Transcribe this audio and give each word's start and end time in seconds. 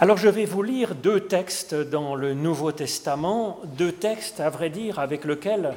Alors 0.00 0.16
je 0.16 0.28
vais 0.28 0.44
vous 0.44 0.64
lire 0.64 0.96
deux 0.96 1.20
textes 1.20 1.72
dans 1.72 2.16
le 2.16 2.34
Nouveau 2.34 2.72
Testament, 2.72 3.60
deux 3.78 3.92
textes 3.92 4.40
à 4.40 4.50
vrai 4.50 4.68
dire 4.68 4.98
avec 4.98 5.24
lesquels 5.24 5.76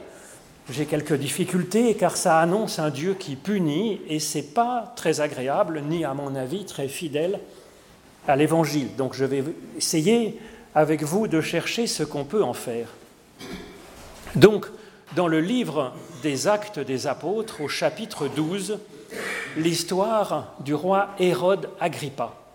j'ai 0.72 0.88
quelques 0.88 1.14
difficultés 1.14 1.94
car 1.94 2.18
ça 2.18 2.40
annonce 2.40 2.80
un 2.80 2.90
Dieu 2.90 3.14
qui 3.14 3.36
punit 3.36 4.02
et 4.10 4.20
c'est 4.20 4.56
pas 4.56 4.92
très 4.96 5.22
agréable 5.22 5.84
ni 5.88 6.04
à 6.04 6.16
mon 6.16 6.34
avis 6.34 6.66
très 6.66 6.88
fidèle 6.88 7.40
à 8.28 8.36
l'évangile. 8.36 8.96
Donc 8.98 9.14
je 9.14 9.24
vais 9.24 9.44
essayer 9.78 10.40
avec 10.74 11.04
vous 11.04 11.28
de 11.28 11.40
chercher 11.40 11.86
ce 11.86 12.02
qu'on 12.02 12.26
peut 12.26 12.44
en 12.44 12.54
faire. 12.54 12.88
Donc 14.36 14.66
dans 15.16 15.28
le 15.28 15.42
livre 15.42 15.94
des 16.24 16.48
Actes 16.48 16.80
des 16.80 17.06
Apôtres 17.06 17.62
au 17.62 17.68
chapitre 17.68 18.28
12, 18.28 18.80
l'histoire 19.58 20.56
du 20.62 20.74
roi 20.74 21.10
Hérode 21.20 21.70
Agrippa. 21.80 22.47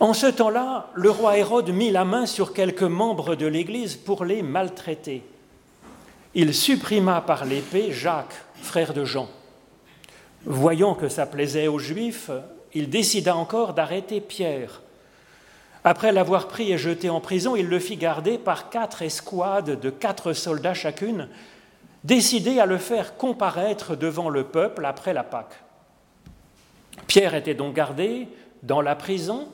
En 0.00 0.14
ce 0.14 0.26
temps-là, 0.26 0.88
le 0.94 1.10
roi 1.10 1.38
Hérode 1.38 1.70
mit 1.70 1.90
la 1.90 2.04
main 2.04 2.26
sur 2.26 2.52
quelques 2.52 2.82
membres 2.82 3.34
de 3.34 3.46
l'Église 3.46 3.96
pour 3.96 4.24
les 4.24 4.42
maltraiter 4.42 5.22
il 6.34 6.54
supprima 6.54 7.20
par 7.20 7.44
l'épée 7.44 7.90
Jacques, 7.92 8.34
frère 8.54 8.94
de 8.94 9.04
Jean. 9.04 9.28
Voyant 10.44 10.94
que 10.94 11.08
ça 11.08 11.26
plaisait 11.26 11.68
aux 11.68 11.78
Juifs, 11.78 12.30
il 12.72 12.88
décida 12.88 13.34
encore 13.34 13.74
d'arrêter 13.74 14.20
Pierre. 14.20 14.80
Après 15.82 16.12
l'avoir 16.12 16.46
pris 16.46 16.72
et 16.72 16.78
jeté 16.78 17.10
en 17.10 17.20
prison, 17.20 17.56
il 17.56 17.66
le 17.68 17.78
fit 17.78 17.96
garder 17.96 18.38
par 18.38 18.70
quatre 18.70 19.02
escouades 19.02 19.80
de 19.80 19.90
quatre 19.90 20.32
soldats 20.32 20.74
chacune, 20.74 21.28
décidés 22.04 22.60
à 22.60 22.66
le 22.66 22.78
faire 22.78 23.16
comparaître 23.16 23.96
devant 23.96 24.28
le 24.28 24.44
peuple 24.44 24.84
après 24.84 25.12
la 25.12 25.24
Pâque. 25.24 25.60
Pierre 27.06 27.34
était 27.34 27.54
donc 27.54 27.74
gardé 27.74 28.28
dans 28.62 28.82
la 28.82 28.94
prison, 28.94 29.48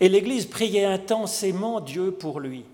et 0.00 0.08
l'Église 0.08 0.46
priait 0.46 0.84
intensément 0.84 1.80
Dieu 1.80 2.10
pour 2.10 2.40
lui. 2.40 2.64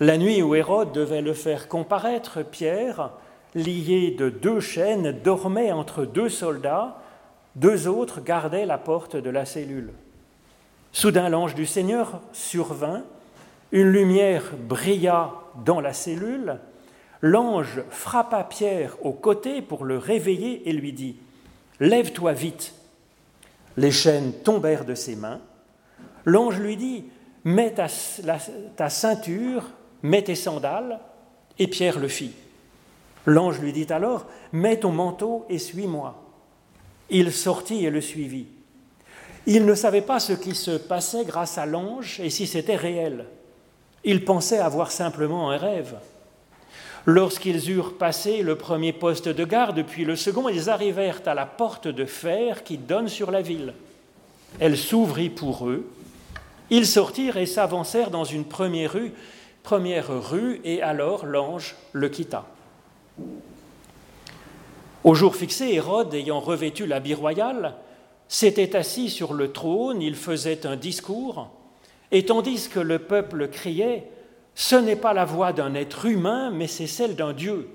La 0.00 0.18
nuit 0.18 0.42
où 0.42 0.54
Hérode 0.54 0.92
devait 0.92 1.22
le 1.22 1.34
faire 1.34 1.68
comparaître, 1.68 2.42
Pierre, 2.42 3.10
lié 3.54 4.10
de 4.10 4.30
deux 4.30 4.60
chaînes, 4.60 5.12
dormait 5.22 5.72
entre 5.72 6.04
deux 6.04 6.28
soldats, 6.28 6.98
deux 7.56 7.86
autres 7.86 8.20
gardaient 8.20 8.66
la 8.66 8.78
porte 8.78 9.16
de 9.16 9.30
la 9.30 9.44
cellule. 9.44 9.92
Soudain 10.92 11.28
l'ange 11.28 11.54
du 11.54 11.66
Seigneur 11.66 12.20
survint, 12.32 13.02
une 13.70 13.90
lumière 13.90 14.52
brilla 14.58 15.32
dans 15.64 15.80
la 15.80 15.92
cellule, 15.92 16.58
l'ange 17.20 17.82
frappa 17.90 18.44
Pierre 18.44 18.96
au 19.02 19.12
côté 19.12 19.62
pour 19.62 19.84
le 19.84 19.98
réveiller 19.98 20.68
et 20.68 20.72
lui 20.72 20.92
dit, 20.92 21.16
Lève-toi 21.80 22.32
vite. 22.32 22.74
Les 23.76 23.90
chaînes 23.90 24.32
tombèrent 24.44 24.84
de 24.84 24.94
ses 24.94 25.16
mains. 25.16 25.40
L'ange 26.24 26.58
lui 26.58 26.76
dit, 26.76 27.04
Mets 27.44 27.74
ta, 27.74 28.88
ceinture 28.88 29.64
Mets 30.02 30.22
tes 30.22 30.34
sandales, 30.34 31.00
et 31.58 31.66
Pierre 31.66 31.98
le 31.98 32.08
fit. 32.08 32.32
L'ange 33.26 33.60
lui 33.60 33.72
dit 33.72 33.86
alors, 33.90 34.26
Mets 34.52 34.80
ton 34.80 34.92
manteau 34.92 35.46
et 35.48 35.58
suis-moi. 35.58 36.20
Il 37.10 37.32
sortit 37.32 37.84
et 37.84 37.90
le 37.90 38.00
suivit. 38.00 38.46
Il 39.46 39.66
ne 39.66 39.74
savait 39.74 40.02
pas 40.02 40.20
ce 40.20 40.32
qui 40.32 40.54
se 40.54 40.72
passait 40.72 41.24
grâce 41.24 41.58
à 41.58 41.66
l'ange 41.66 42.20
et 42.20 42.30
si 42.30 42.46
c'était 42.46 42.76
réel. 42.76 43.26
Il 44.04 44.24
pensait 44.24 44.58
avoir 44.58 44.90
simplement 44.90 45.50
un 45.50 45.56
rêve. 45.56 45.96
Lorsqu'ils 47.06 47.70
eurent 47.70 47.98
passé 47.98 48.42
le 48.42 48.56
premier 48.56 48.92
poste 48.92 49.28
de 49.28 49.44
garde, 49.44 49.82
puis 49.82 50.04
le 50.04 50.14
second, 50.14 50.48
ils 50.48 50.70
arrivèrent 50.70 51.20
à 51.26 51.34
la 51.34 51.46
porte 51.46 51.88
de 51.88 52.04
fer 52.04 52.62
qui 52.62 52.78
donne 52.78 53.08
sur 53.08 53.32
la 53.32 53.42
ville. 53.42 53.74
Elle 54.60 54.76
s'ouvrit 54.76 55.30
pour 55.30 55.68
eux. 55.68 55.90
Ils 56.72 56.86
sortirent 56.86 57.36
et 57.36 57.46
s'avancèrent 57.46 58.10
dans 58.10 58.24
une 58.24 58.44
première 58.44 58.94
rue 58.94 59.12
première 59.62 60.08
rue, 60.08 60.60
et 60.64 60.82
alors 60.82 61.26
l'ange 61.26 61.76
le 61.92 62.08
quitta. 62.08 62.46
Au 65.04 65.14
jour 65.14 65.34
fixé, 65.34 65.72
Hérode, 65.72 66.14
ayant 66.14 66.40
revêtu 66.40 66.86
l'habit 66.86 67.14
royal, 67.14 67.74
s'était 68.28 68.76
assis 68.76 69.10
sur 69.10 69.34
le 69.34 69.52
trône, 69.52 70.00
il 70.00 70.14
faisait 70.14 70.66
un 70.66 70.76
discours, 70.76 71.50
et 72.10 72.24
tandis 72.24 72.68
que 72.68 72.80
le 72.80 72.98
peuple 72.98 73.48
criait, 73.48 74.08
Ce 74.54 74.76
n'est 74.76 74.96
pas 74.96 75.14
la 75.14 75.24
voix 75.24 75.52
d'un 75.52 75.74
être 75.74 76.04
humain, 76.04 76.50
mais 76.50 76.66
c'est 76.66 76.86
celle 76.86 77.16
d'un 77.16 77.32
Dieu. 77.32 77.70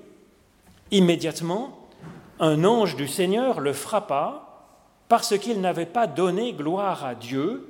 Immédiatement, 0.90 1.88
un 2.38 2.64
ange 2.64 2.94
du 2.94 3.08
Seigneur 3.08 3.60
le 3.60 3.72
frappa 3.72 4.44
parce 5.08 5.36
qu'il 5.38 5.60
n'avait 5.60 5.86
pas 5.86 6.06
donné 6.06 6.52
gloire 6.52 7.04
à 7.04 7.14
Dieu, 7.14 7.68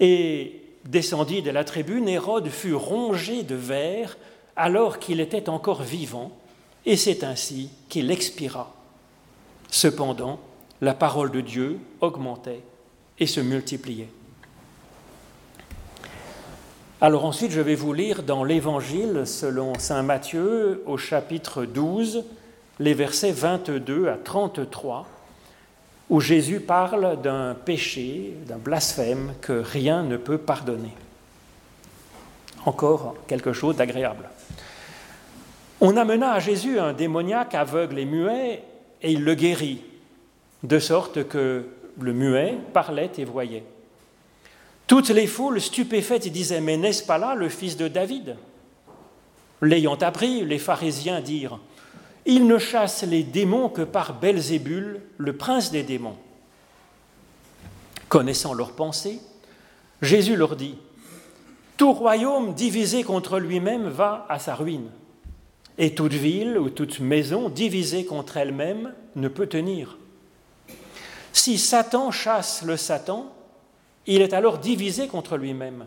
et 0.00 0.62
descendit 0.86 1.42
de 1.42 1.50
la 1.50 1.64
tribune, 1.64 2.08
Hérode 2.08 2.48
fut 2.48 2.74
rongé 2.74 3.42
de 3.42 3.54
vers 3.54 4.16
alors 4.56 4.98
qu'il 4.98 5.20
était 5.20 5.48
encore 5.48 5.82
vivant, 5.82 6.32
et 6.86 6.96
c'est 6.96 7.22
ainsi 7.22 7.70
qu'il 7.88 8.10
expira. 8.10 8.74
Cependant, 9.70 10.40
la 10.80 10.94
parole 10.94 11.30
de 11.30 11.40
Dieu 11.40 11.78
augmentait 12.00 12.62
et 13.18 13.26
se 13.26 13.40
multipliait. 13.40 14.08
Alors 17.02 17.24
ensuite, 17.24 17.50
je 17.50 17.60
vais 17.60 17.74
vous 17.74 17.92
lire 17.92 18.22
dans 18.22 18.44
l'Évangile 18.44 19.22
selon 19.24 19.78
Saint 19.78 20.02
Matthieu 20.02 20.82
au 20.86 20.98
chapitre 20.98 21.64
12, 21.64 22.24
les 22.78 22.94
versets 22.94 23.32
22 23.32 24.08
à 24.08 24.16
33 24.16 25.06
où 26.10 26.20
Jésus 26.20 26.58
parle 26.58 27.22
d'un 27.22 27.54
péché, 27.54 28.34
d'un 28.46 28.58
blasphème 28.58 29.32
que 29.40 29.52
rien 29.52 30.02
ne 30.02 30.16
peut 30.16 30.38
pardonner. 30.38 30.92
Encore 32.66 33.14
quelque 33.28 33.52
chose 33.52 33.76
d'agréable. 33.76 34.28
On 35.80 35.96
amena 35.96 36.32
à 36.32 36.40
Jésus 36.40 36.78
un 36.78 36.92
démoniaque 36.92 37.54
aveugle 37.54 38.00
et 38.00 38.04
muet, 38.04 38.62
et 39.00 39.12
il 39.12 39.24
le 39.24 39.34
guérit, 39.34 39.82
de 40.64 40.78
sorte 40.78 41.26
que 41.28 41.64
le 41.98 42.12
muet 42.12 42.58
parlait 42.72 43.12
et 43.16 43.24
voyait. 43.24 43.64
Toutes 44.88 45.10
les 45.10 45.28
foules 45.28 45.60
stupéfaites 45.60 46.28
disaient, 46.28 46.60
mais 46.60 46.76
n'est-ce 46.76 47.04
pas 47.04 47.18
là 47.18 47.36
le 47.36 47.48
fils 47.48 47.76
de 47.76 47.86
David? 47.86 48.36
L'ayant 49.62 49.94
appris, 49.94 50.44
les 50.44 50.58
pharisiens 50.58 51.20
dirent, 51.20 51.60
il 52.26 52.46
ne 52.46 52.58
chasse 52.58 53.02
les 53.02 53.22
démons 53.22 53.68
que 53.68 53.82
par 53.82 54.18
Belzébul, 54.18 55.00
le 55.16 55.36
prince 55.36 55.70
des 55.70 55.82
démons. 55.82 56.16
Connaissant 58.08 58.54
leurs 58.54 58.72
pensées, 58.72 59.20
Jésus 60.02 60.36
leur 60.36 60.56
dit 60.56 60.76
Tout 61.76 61.92
royaume 61.92 62.54
divisé 62.54 63.04
contre 63.04 63.38
lui-même 63.38 63.88
va 63.88 64.26
à 64.28 64.38
sa 64.38 64.54
ruine, 64.54 64.90
et 65.78 65.94
toute 65.94 66.12
ville 66.12 66.58
ou 66.58 66.70
toute 66.70 67.00
maison 67.00 67.48
divisée 67.48 68.04
contre 68.04 68.36
elle-même 68.36 68.94
ne 69.16 69.28
peut 69.28 69.46
tenir. 69.46 69.96
Si 71.32 71.58
Satan 71.58 72.10
chasse 72.10 72.62
le 72.62 72.76
Satan, 72.76 73.32
il 74.06 74.22
est 74.22 74.32
alors 74.32 74.58
divisé 74.58 75.06
contre 75.06 75.36
lui-même. 75.36 75.86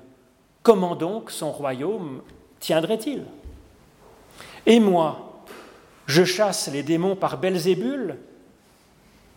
Comment 0.61 0.95
donc 0.95 1.29
son 1.29 1.51
royaume 1.51 2.21
tiendrait-il? 2.59 3.25
Et 4.65 4.79
moi, 4.79 5.32
je 6.07 6.23
chasse 6.23 6.69
les 6.71 6.83
démons 6.83 7.15
par 7.15 7.37
Belzébul, 7.37 8.17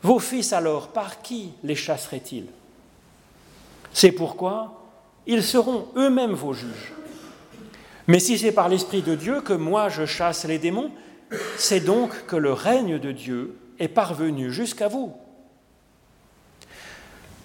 vos 0.02 0.18
fils 0.18 0.52
alors, 0.52 0.88
par 0.88 1.22
qui 1.22 1.52
les 1.62 1.74
chasseraient-ils 1.74 2.46
C'est 3.92 4.12
pourquoi 4.12 4.82
ils 5.26 5.42
seront 5.42 5.88
eux-mêmes 5.96 6.34
vos 6.34 6.52
juges. 6.52 6.92
Mais 8.06 8.20
si 8.20 8.38
c'est 8.38 8.52
par 8.52 8.68
l'Esprit 8.68 9.02
de 9.02 9.14
Dieu 9.14 9.40
que 9.40 9.52
moi 9.52 9.88
je 9.88 10.06
chasse 10.06 10.44
les 10.44 10.58
démons, 10.58 10.92
c'est 11.56 11.80
donc 11.80 12.26
que 12.26 12.36
le 12.36 12.52
règne 12.52 12.98
de 12.98 13.10
Dieu 13.10 13.56
est 13.78 13.88
parvenu 13.88 14.52
jusqu'à 14.52 14.88
vous. 14.88 15.12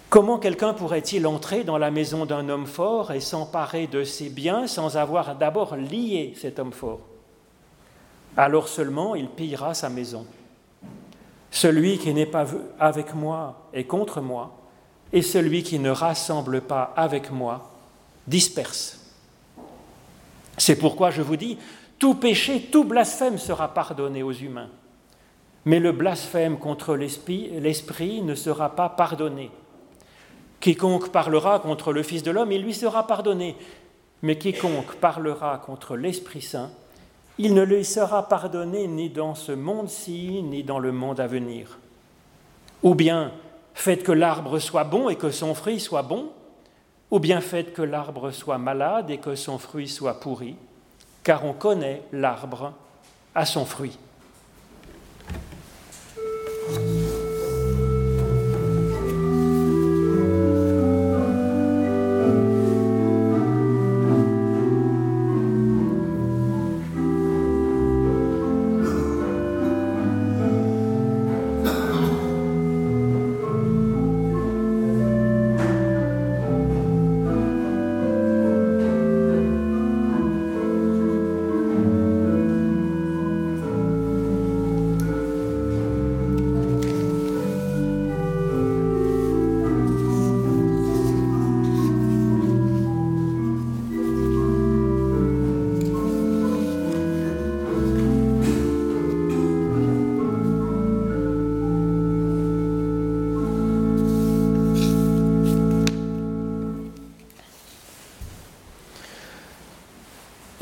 Comment 0.08 0.38
quelqu'un 0.38 0.74
pourrait-il 0.74 1.26
entrer 1.26 1.64
dans 1.64 1.78
la 1.78 1.90
maison 1.90 2.26
d'un 2.26 2.48
homme 2.48 2.66
fort 2.66 3.12
et 3.12 3.20
s'emparer 3.20 3.86
de 3.86 4.04
ses 4.04 4.28
biens 4.28 4.66
sans 4.66 4.96
avoir 4.96 5.36
d'abord 5.36 5.74
lié 5.74 6.34
cet 6.36 6.58
homme 6.58 6.72
fort? 6.72 7.00
Alors 8.36 8.68
seulement 8.68 9.14
il 9.14 9.28
pillera 9.28 9.74
sa 9.74 9.88
maison. 9.88 10.26
Celui 11.50 11.98
qui 11.98 12.14
n'est 12.14 12.26
pas 12.26 12.46
avec 12.78 13.14
moi 13.14 13.68
est 13.72 13.84
contre 13.84 14.20
moi, 14.20 14.58
et 15.12 15.22
celui 15.22 15.62
qui 15.62 15.78
ne 15.78 15.90
rassemble 15.90 16.62
pas 16.62 16.94
avec 16.96 17.30
moi 17.30 17.70
disperse. 18.26 18.98
C'est 20.56 20.76
pourquoi 20.76 21.10
je 21.10 21.22
vous 21.22 21.36
dis, 21.36 21.58
tout 21.98 22.14
péché, 22.14 22.68
tout 22.72 22.84
blasphème 22.84 23.38
sera 23.38 23.74
pardonné 23.74 24.22
aux 24.22 24.32
humains, 24.32 24.70
mais 25.64 25.78
le 25.78 25.92
blasphème 25.92 26.58
contre 26.58 26.96
l'Esprit 26.96 28.22
ne 28.22 28.34
sera 28.34 28.74
pas 28.74 28.88
pardonné. 28.88 29.50
Quiconque 30.60 31.10
parlera 31.10 31.58
contre 31.58 31.92
le 31.92 32.02
Fils 32.02 32.22
de 32.22 32.30
l'homme, 32.30 32.52
il 32.52 32.62
lui 32.62 32.74
sera 32.74 33.06
pardonné, 33.06 33.56
mais 34.22 34.38
quiconque 34.38 34.94
parlera 34.94 35.58
contre 35.58 35.96
l'Esprit 35.96 36.42
Saint, 36.42 36.70
il 37.38 37.54
ne 37.54 37.62
lui 37.62 37.84
sera 37.84 38.28
pardonné 38.28 38.86
ni 38.86 39.10
dans 39.10 39.34
ce 39.34 39.52
monde-ci, 39.52 40.42
ni 40.42 40.62
dans 40.62 40.78
le 40.78 40.92
monde 40.92 41.20
à 41.20 41.26
venir. 41.26 41.78
Ou 42.82 42.94
bien, 42.94 43.32
faites 43.74 44.02
que 44.02 44.12
l'arbre 44.12 44.58
soit 44.58 44.84
bon 44.84 45.08
et 45.08 45.16
que 45.16 45.30
son 45.30 45.54
fruit 45.54 45.80
soit 45.80 46.02
bon, 46.02 46.30
ou 47.10 47.18
bien 47.18 47.40
faites 47.40 47.72
que 47.72 47.82
l'arbre 47.82 48.30
soit 48.30 48.58
malade 48.58 49.10
et 49.10 49.18
que 49.18 49.34
son 49.34 49.58
fruit 49.58 49.88
soit 49.88 50.20
pourri, 50.20 50.56
car 51.22 51.44
on 51.44 51.52
connaît 51.52 52.02
l'arbre 52.12 52.72
à 53.34 53.44
son 53.44 53.64
fruit. 53.64 53.98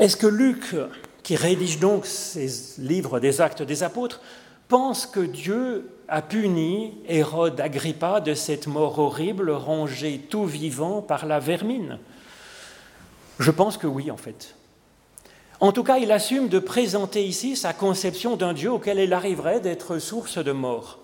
Est-ce 0.01 0.17
que 0.17 0.25
Luc, 0.25 0.75
qui 1.21 1.35
rédige 1.35 1.77
donc 1.77 2.07
ses 2.07 2.49
livres 2.79 3.19
des 3.19 3.39
actes 3.39 3.61
des 3.61 3.83
apôtres, 3.83 4.19
pense 4.67 5.05
que 5.05 5.19
Dieu 5.19 5.91
a 6.07 6.23
puni 6.23 6.97
Hérode 7.07 7.61
Agrippa 7.61 8.19
de 8.19 8.33
cette 8.33 8.65
mort 8.65 8.97
horrible, 8.97 9.51
rongé 9.51 10.17
tout 10.27 10.45
vivant 10.45 11.03
par 11.03 11.27
la 11.27 11.37
vermine? 11.37 11.99
Je 13.37 13.51
pense 13.51 13.77
que 13.77 13.85
oui, 13.85 14.09
en 14.09 14.17
fait. 14.17 14.55
En 15.59 15.71
tout 15.71 15.83
cas, 15.83 15.99
il 15.99 16.11
assume 16.11 16.47
de 16.47 16.57
présenter 16.57 17.23
ici 17.23 17.55
sa 17.55 17.71
conception 17.71 18.37
d'un 18.37 18.53
Dieu 18.53 18.71
auquel 18.71 18.97
il 18.97 19.13
arriverait 19.13 19.59
d'être 19.59 19.99
source 19.99 20.39
de 20.39 20.51
mort. 20.51 20.97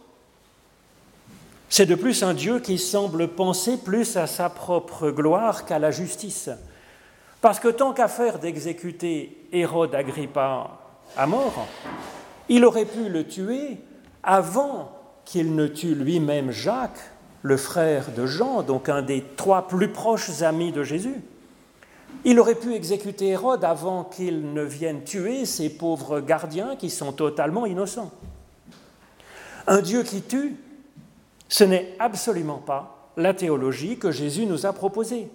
C'est 1.69 1.85
de 1.85 1.93
plus 1.93 2.23
un 2.23 2.33
Dieu 2.33 2.59
qui 2.61 2.79
semble 2.79 3.27
penser 3.27 3.77
plus 3.77 4.17
à 4.17 4.25
sa 4.25 4.49
propre 4.49 5.11
gloire 5.11 5.65
qu'à 5.65 5.77
la 5.77 5.91
justice. 5.91 6.49
Parce 7.41 7.59
que 7.59 7.67
tant 7.67 7.93
qu'à 7.93 8.07
faire 8.07 8.39
d'exécuter 8.39 9.47
Hérode 9.51 9.93
Agrippa 9.93 10.79
à 11.15 11.27
mort, 11.27 11.67
il 12.49 12.65
aurait 12.65 12.85
pu 12.85 13.09
le 13.09 13.27
tuer 13.27 13.77
avant 14.23 14.91
qu'il 15.25 15.55
ne 15.55 15.67
tue 15.67 15.93
lui-même 15.93 16.51
Jacques, 16.51 16.99
le 17.43 17.57
frère 17.57 18.11
de 18.11 18.25
Jean, 18.25 18.63
donc 18.63 18.89
un 18.89 19.01
des 19.01 19.23
trois 19.35 19.67
plus 19.67 19.89
proches 19.89 20.41
amis 20.41 20.71
de 20.71 20.83
Jésus. 20.83 21.21
Il 22.23 22.39
aurait 22.39 22.55
pu 22.55 22.73
exécuter 22.73 23.27
Hérode 23.27 23.63
avant 23.63 24.03
qu'il 24.03 24.53
ne 24.53 24.63
vienne 24.63 25.03
tuer 25.03 25.45
ces 25.45 25.69
pauvres 25.69 26.19
gardiens 26.19 26.75
qui 26.75 26.89
sont 26.89 27.11
totalement 27.11 27.65
innocents. 27.65 28.11
Un 29.67 29.81
Dieu 29.81 30.03
qui 30.03 30.21
tue, 30.21 30.55
ce 31.49 31.63
n'est 31.63 31.95
absolument 31.99 32.57
pas 32.57 33.11
la 33.17 33.33
théologie 33.33 33.97
que 33.97 34.11
Jésus 34.11 34.45
nous 34.45 34.65
a 34.65 34.73
proposée. 34.73 35.29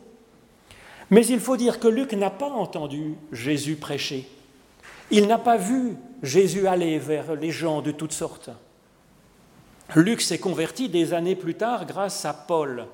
Mais 1.12 1.26
il 1.26 1.40
faut 1.40 1.58
dire 1.58 1.78
que 1.78 1.88
Luc 1.88 2.14
n'a 2.14 2.30
pas 2.30 2.48
entendu 2.48 3.16
Jésus 3.32 3.76
prêcher. 3.76 4.26
Il 5.10 5.26
n'a 5.26 5.36
pas 5.36 5.58
vu 5.58 5.94
Jésus 6.22 6.66
aller 6.66 6.98
vers 6.98 7.34
les 7.34 7.50
gens 7.50 7.82
de 7.82 7.90
toutes 7.90 8.14
sortes. 8.14 8.48
Luc 9.94 10.22
s'est 10.22 10.38
converti 10.38 10.88
des 10.88 11.12
années 11.12 11.36
plus 11.36 11.54
tard 11.54 11.84
grâce 11.84 12.24
à 12.24 12.32
Paul. 12.32 12.86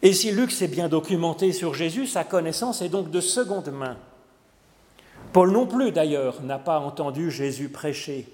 Et 0.00 0.12
si 0.12 0.30
Luc 0.30 0.52
s'est 0.52 0.68
bien 0.68 0.88
documenté 0.88 1.52
sur 1.52 1.74
Jésus, 1.74 2.06
sa 2.06 2.22
connaissance 2.22 2.82
est 2.82 2.88
donc 2.88 3.10
de 3.10 3.20
seconde 3.20 3.72
main. 3.72 3.96
Paul 5.32 5.50
non 5.50 5.66
plus, 5.66 5.90
d'ailleurs, 5.90 6.40
n'a 6.42 6.60
pas 6.60 6.78
entendu 6.78 7.32
Jésus 7.32 7.68
prêcher. 7.68 8.28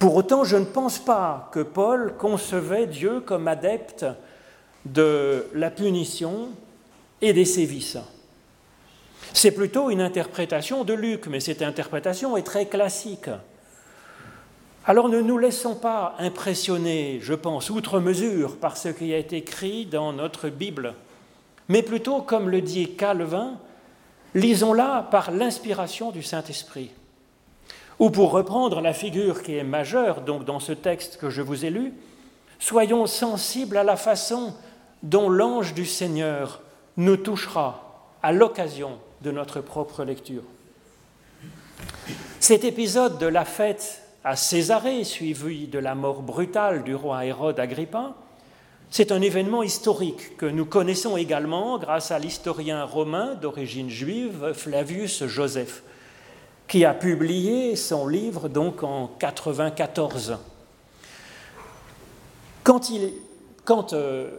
Pour 0.00 0.16
autant, 0.16 0.42
je 0.42 0.56
ne 0.56 0.64
pense 0.64 0.98
pas 0.98 1.48
que 1.52 1.60
Paul 1.60 2.16
concevait 2.18 2.88
Dieu 2.88 3.20
comme 3.20 3.46
adepte 3.46 4.04
de 4.84 5.46
la 5.54 5.70
punition 5.70 6.48
et 7.22 7.32
des 7.32 7.46
sévices. 7.46 7.96
C'est 9.32 9.52
plutôt 9.52 9.88
une 9.88 10.02
interprétation 10.02 10.84
de 10.84 10.92
Luc, 10.92 11.26
mais 11.28 11.40
cette 11.40 11.62
interprétation 11.62 12.36
est 12.36 12.42
très 12.42 12.66
classique. 12.66 13.30
Alors 14.84 15.08
ne 15.08 15.20
nous 15.20 15.38
laissons 15.38 15.76
pas 15.76 16.16
impressionner, 16.18 17.20
je 17.22 17.34
pense, 17.34 17.70
outre 17.70 18.00
mesure 18.00 18.56
par 18.56 18.76
ce 18.76 18.88
qui 18.88 19.12
été 19.12 19.38
écrit 19.38 19.86
dans 19.86 20.12
notre 20.12 20.48
Bible, 20.48 20.94
mais 21.68 21.82
plutôt, 21.82 22.20
comme 22.20 22.50
le 22.50 22.60
dit 22.60 22.96
Calvin, 22.96 23.54
lisons-la 24.34 25.06
par 25.10 25.30
l'inspiration 25.30 26.10
du 26.10 26.22
Saint-Esprit. 26.22 26.90
Ou 28.00 28.10
pour 28.10 28.32
reprendre 28.32 28.80
la 28.80 28.92
figure 28.92 29.44
qui 29.44 29.54
est 29.54 29.64
majeure 29.64 30.22
donc 30.22 30.44
dans 30.44 30.58
ce 30.58 30.72
texte 30.72 31.16
que 31.18 31.30
je 31.30 31.42
vous 31.42 31.64
ai 31.64 31.70
lu, 31.70 31.94
soyons 32.58 33.06
sensibles 33.06 33.76
à 33.76 33.84
la 33.84 33.96
façon 33.96 34.54
dont 35.04 35.28
l'ange 35.28 35.74
du 35.74 35.86
Seigneur 35.86 36.60
nous 36.96 37.16
touchera 37.16 38.08
à 38.22 38.32
l'occasion 38.32 38.98
de 39.22 39.30
notre 39.30 39.60
propre 39.60 40.04
lecture. 40.04 40.42
Cet 42.40 42.64
épisode 42.64 43.18
de 43.18 43.26
la 43.26 43.44
fête 43.44 44.02
à 44.24 44.36
Césarée, 44.36 45.04
suivi 45.04 45.66
de 45.66 45.78
la 45.78 45.94
mort 45.94 46.22
brutale 46.22 46.84
du 46.84 46.94
roi 46.94 47.24
Hérode 47.24 47.58
Agrippa, 47.58 48.14
c'est 48.90 49.10
un 49.10 49.22
événement 49.22 49.62
historique 49.62 50.36
que 50.36 50.44
nous 50.44 50.66
connaissons 50.66 51.16
également 51.16 51.78
grâce 51.78 52.10
à 52.10 52.18
l'historien 52.18 52.84
romain 52.84 53.34
d'origine 53.36 53.88
juive 53.88 54.52
Flavius 54.52 55.24
Joseph, 55.24 55.82
qui 56.68 56.84
a 56.84 56.92
publié 56.92 57.74
son 57.74 58.06
livre 58.06 58.48
donc 58.48 58.82
en 58.82 59.06
94. 59.18 60.36
Quand, 62.62 63.92
euh, 63.92 64.30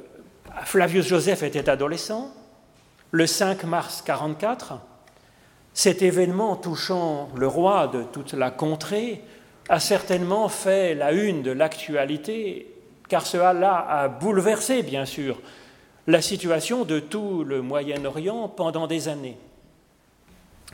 Flavius 0.66 1.08
Joseph 1.08 1.42
était 1.42 1.68
adolescent, 1.68 2.32
le 3.14 3.28
5 3.28 3.66
mars 3.66 4.02
44, 4.04 4.80
cet 5.72 6.02
événement 6.02 6.56
touchant 6.56 7.30
le 7.36 7.46
roi 7.46 7.88
de 7.88 8.02
toute 8.02 8.34
la 8.34 8.50
contrée 8.50 9.22
a 9.70 9.80
certainement 9.80 10.50
fait 10.50 10.96
la 10.96 11.12
une 11.12 11.44
de 11.44 11.52
l'actualité, 11.52 12.74
car 13.08 13.28
cela 13.28 13.86
a 13.88 14.08
bouleversé, 14.08 14.82
bien 14.82 15.06
sûr, 15.06 15.40
la 16.08 16.24
situation 16.24 16.86
de 16.86 17.00
tout 17.00 17.44
le 17.44 17.62
Moyen-Orient 17.62 18.48
pendant 18.50 18.88
des 18.88 19.08
années. 19.08 19.38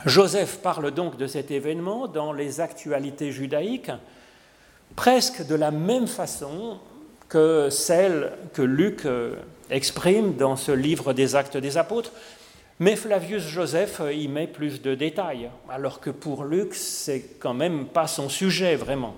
Joseph 0.06 0.60
parle 0.62 0.92
donc 0.92 1.18
de 1.18 1.26
cet 1.26 1.50
événement 1.50 2.08
dans 2.08 2.32
les 2.32 2.62
actualités 2.62 3.32
judaïques, 3.32 3.92
presque 4.96 5.46
de 5.46 5.54
la 5.54 5.70
même 5.70 6.06
façon 6.06 6.78
que 7.28 7.68
celle 7.68 8.32
que 8.54 8.62
Luc 8.62 9.04
euh, 9.04 9.34
exprime 9.70 10.34
dans 10.36 10.56
ce 10.56 10.72
livre 10.72 11.12
des 11.12 11.36
actes 11.36 11.56
des 11.56 11.76
apôtres, 11.78 12.12
mais 12.78 12.96
Flavius 12.96 13.46
Joseph 13.46 14.00
y 14.12 14.26
met 14.28 14.46
plus 14.46 14.80
de 14.80 14.94
détails, 14.94 15.50
alors 15.68 16.00
que 16.00 16.10
pour 16.10 16.44
Luc, 16.44 16.74
c'est 16.74 17.38
quand 17.38 17.54
même 17.54 17.86
pas 17.86 18.06
son 18.06 18.28
sujet 18.28 18.74
vraiment. 18.74 19.14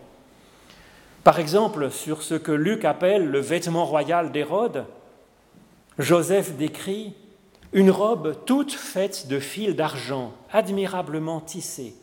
Par 1.22 1.38
exemple, 1.38 1.90
sur 1.90 2.22
ce 2.22 2.34
que 2.34 2.50
Luc 2.50 2.84
appelle 2.84 3.28
le 3.28 3.38
vêtement 3.38 3.84
royal 3.84 4.32
d'Hérode, 4.32 4.84
Joseph 5.98 6.56
décrit 6.56 7.14
une 7.72 7.90
robe 7.90 8.36
toute 8.44 8.72
faite 8.72 9.28
de 9.28 9.38
fils 9.38 9.76
d'argent, 9.76 10.32
admirablement 10.52 11.40
tissée. 11.40 11.94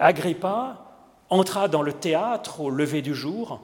Agrippa 0.00 0.84
entra 1.30 1.68
dans 1.68 1.82
le 1.82 1.92
théâtre 1.92 2.60
au 2.60 2.70
lever 2.70 3.00
du 3.00 3.14
jour, 3.14 3.60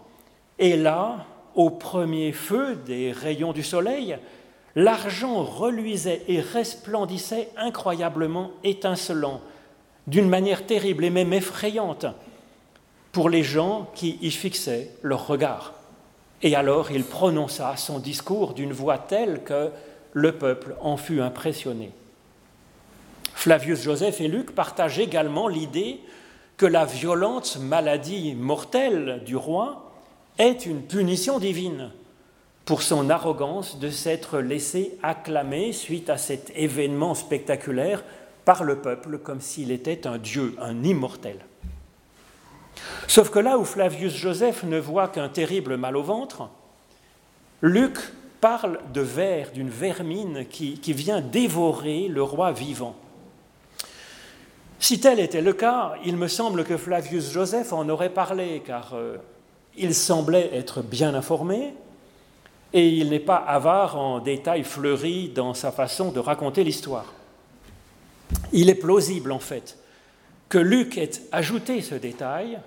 et 0.60 0.76
là, 0.76 1.26
au 1.60 1.68
premier 1.68 2.32
feu 2.32 2.74
des 2.86 3.12
rayons 3.12 3.52
du 3.52 3.62
soleil, 3.62 4.16
l'argent 4.76 5.42
reluisait 5.42 6.22
et 6.26 6.40
resplendissait 6.40 7.50
incroyablement 7.58 8.52
étincelant, 8.64 9.42
d'une 10.06 10.30
manière 10.30 10.64
terrible 10.64 11.04
et 11.04 11.10
même 11.10 11.34
effrayante 11.34 12.06
pour 13.12 13.28
les 13.28 13.42
gens 13.42 13.90
qui 13.94 14.18
y 14.22 14.30
fixaient 14.30 14.90
leur 15.02 15.26
regard. 15.26 15.74
Et 16.40 16.56
alors 16.56 16.92
il 16.92 17.04
prononça 17.04 17.76
son 17.76 17.98
discours 17.98 18.54
d'une 18.54 18.72
voix 18.72 18.96
telle 18.96 19.44
que 19.44 19.68
le 20.14 20.32
peuple 20.32 20.76
en 20.80 20.96
fut 20.96 21.20
impressionné. 21.20 21.90
Flavius 23.34 23.82
Joseph 23.82 24.22
et 24.22 24.28
Luc 24.28 24.54
partagent 24.54 24.98
également 24.98 25.46
l'idée 25.46 26.00
que 26.56 26.64
la 26.64 26.86
violente 26.86 27.58
maladie 27.60 28.34
mortelle 28.34 29.22
du 29.26 29.36
roi 29.36 29.89
est 30.40 30.64
une 30.64 30.82
punition 30.82 31.38
divine 31.38 31.90
pour 32.64 32.82
son 32.82 33.10
arrogance 33.10 33.78
de 33.78 33.90
s'être 33.90 34.38
laissé 34.38 34.98
acclamer 35.02 35.72
suite 35.72 36.08
à 36.08 36.16
cet 36.16 36.50
événement 36.56 37.14
spectaculaire 37.14 38.02
par 38.44 38.64
le 38.64 38.76
peuple 38.76 39.18
comme 39.18 39.40
s'il 39.40 39.70
était 39.70 40.06
un 40.06 40.18
dieu, 40.18 40.54
un 40.60 40.82
immortel. 40.82 41.40
Sauf 43.06 43.30
que 43.30 43.38
là 43.38 43.58
où 43.58 43.64
Flavius 43.64 44.14
Joseph 44.14 44.62
ne 44.62 44.78
voit 44.78 45.08
qu'un 45.08 45.28
terrible 45.28 45.76
mal 45.76 45.96
au 45.96 46.02
ventre, 46.02 46.48
Luc 47.60 47.98
parle 48.40 48.80
de 48.94 49.02
ver, 49.02 49.50
d'une 49.52 49.68
vermine 49.68 50.46
qui, 50.46 50.80
qui, 50.80 50.94
vient 50.94 51.20
dévorer 51.20 52.08
le 52.08 52.22
roi 52.22 52.52
vivant. 52.52 52.96
Si 54.78 54.98
tel 54.98 55.20
était 55.20 55.42
le 55.42 55.52
cas, 55.52 55.92
il 56.06 56.16
me 56.16 56.28
semble 56.28 56.64
que 56.64 56.78
Flavius 56.78 57.30
Joseph 57.30 57.74
en 57.74 57.86
aurait 57.90 58.08
parlé, 58.14 58.62
car 58.64 58.94
euh, 58.94 59.18
il 59.76 59.94
semblait 59.94 60.50
être 60.52 60.82
bien 60.82 61.14
informé, 61.14 61.74
et 62.72 62.88
il 62.88 63.10
n'est 63.10 63.18
pas 63.18 63.36
avare 63.36 63.98
en 63.98 64.20
détails 64.20 64.64
fleuris 64.64 65.28
dans 65.28 65.54
sa 65.54 65.72
façon 65.72 66.12
de 66.12 66.20
raconter 66.20 66.62
l'histoire. 66.62 67.06
Il 68.52 68.70
est 68.70 68.74
plausible, 68.76 69.32
en 69.32 69.40
fait, 69.40 69.78
que 70.48 70.58
Luc 70.58 70.96
ait 70.98 71.10
ajouté 71.32 71.82
ce 71.82 71.94
détail 71.94 72.58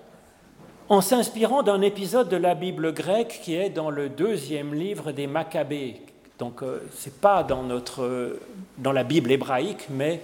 en 0.89 1.01
s'inspirant 1.01 1.63
d'un 1.63 1.81
épisode 1.81 2.27
de 2.27 2.35
la 2.35 2.55
Bible 2.55 2.93
grecque 2.93 3.39
qui 3.43 3.55
est 3.55 3.69
dans 3.69 3.89
le 3.89 4.09
deuxième 4.09 4.73
livre 4.73 5.11
des 5.11 5.27
Maccabées. 5.27 6.01
Donc, 6.39 6.61
euh, 6.61 6.81
ce 6.97 7.07
n'est 7.07 7.15
pas 7.15 7.43
dans, 7.43 7.63
notre, 7.63 8.37
dans 8.77 8.91
la 8.91 9.03
Bible 9.03 9.31
hébraïque, 9.31 9.87
mais 9.89 10.21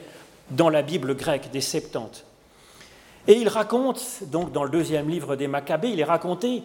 dans 0.50 0.70
la 0.70 0.82
Bible 0.82 1.16
grecque 1.16 1.50
des 1.52 1.62
Septante. 1.62 2.26
Et 3.30 3.34
il 3.34 3.48
raconte, 3.48 4.24
donc 4.32 4.52
dans 4.52 4.64
le 4.64 4.72
deuxième 4.72 5.08
livre 5.08 5.36
des 5.36 5.48
Maccabées, 5.48 5.90
il 5.90 6.00
est 6.00 6.04
raconté 6.04 6.64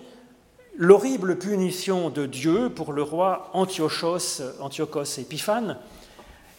l'horrible 0.79 1.39
punition 1.39 2.09
de 2.09 2.25
Dieu 2.25 2.71
pour 2.71 2.95
le 2.95 3.03
roi 3.03 3.51
Antiochos, 3.53 4.41
Antiochos 4.61 5.19
Épiphane. 5.19 5.77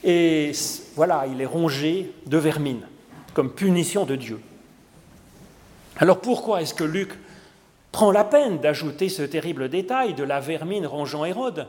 Et 0.04 0.52
voilà, 0.96 1.26
il 1.26 1.42
est 1.42 1.48
rongé 1.48 2.14
de 2.28 2.38
vermine, 2.38 2.88
comme 3.34 3.50
punition 3.50 4.06
de 4.06 4.16
Dieu. 4.16 4.40
Alors 5.98 6.20
pourquoi 6.20 6.62
est-ce 6.62 6.76
que 6.76 6.84
Luc 6.84 7.10
prend 7.92 8.12
la 8.12 8.24
peine 8.24 8.60
d'ajouter 8.60 9.10
ce 9.10 9.24
terrible 9.24 9.70
détail 9.70 10.14
de 10.14 10.24
la 10.24 10.40
vermine 10.40 10.86
rongeant 10.86 11.26
Hérode? 11.26 11.66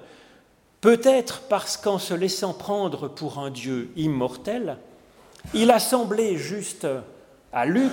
Peut-être 0.82 1.40
parce 1.48 1.78
qu'en 1.78 1.98
se 1.98 2.12
laissant 2.12 2.52
prendre 2.52 3.08
pour 3.08 3.38
un 3.38 3.48
Dieu 3.48 3.90
immortel, 3.96 4.76
il 5.54 5.70
a 5.70 5.78
semblé 5.78 6.36
juste 6.36 6.86
à 7.52 7.66
Luc 7.66 7.92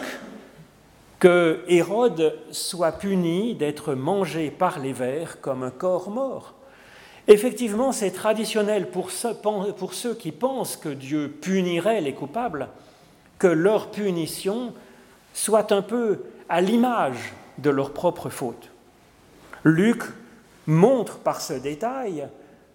que 1.19 1.63
Hérode 1.69 2.37
soit 2.51 2.91
puni 2.91 3.55
d'être 3.55 3.93
mangé 3.93 4.51
par 4.51 4.79
les 4.79 4.91
vers 4.91 5.39
comme 5.39 5.63
un 5.63 5.71
corps 5.71 6.09
mort. 6.09 6.53
Effectivement, 7.27 7.93
c'est 7.93 8.11
traditionnel 8.11 8.89
pour 8.89 9.11
ceux, 9.11 10.15
qui 10.15 10.33
pensent 10.33 10.75
que 10.75 10.89
Dieu 10.89 11.29
punirait 11.29 12.01
les 12.01 12.13
coupables, 12.13 12.67
que 13.39 13.47
leur 13.47 13.91
punition 13.91 14.73
soit 15.33 15.71
un 15.71 15.81
peu 15.81 16.23
à 16.49 16.59
l'image 16.59 17.33
de 17.57 17.69
leur 17.69 17.93
propre 17.93 18.29
faute. 18.29 18.69
Luc 19.63 20.03
montre 20.67 21.19
par 21.19 21.39
ce 21.39 21.53
détail 21.53 22.27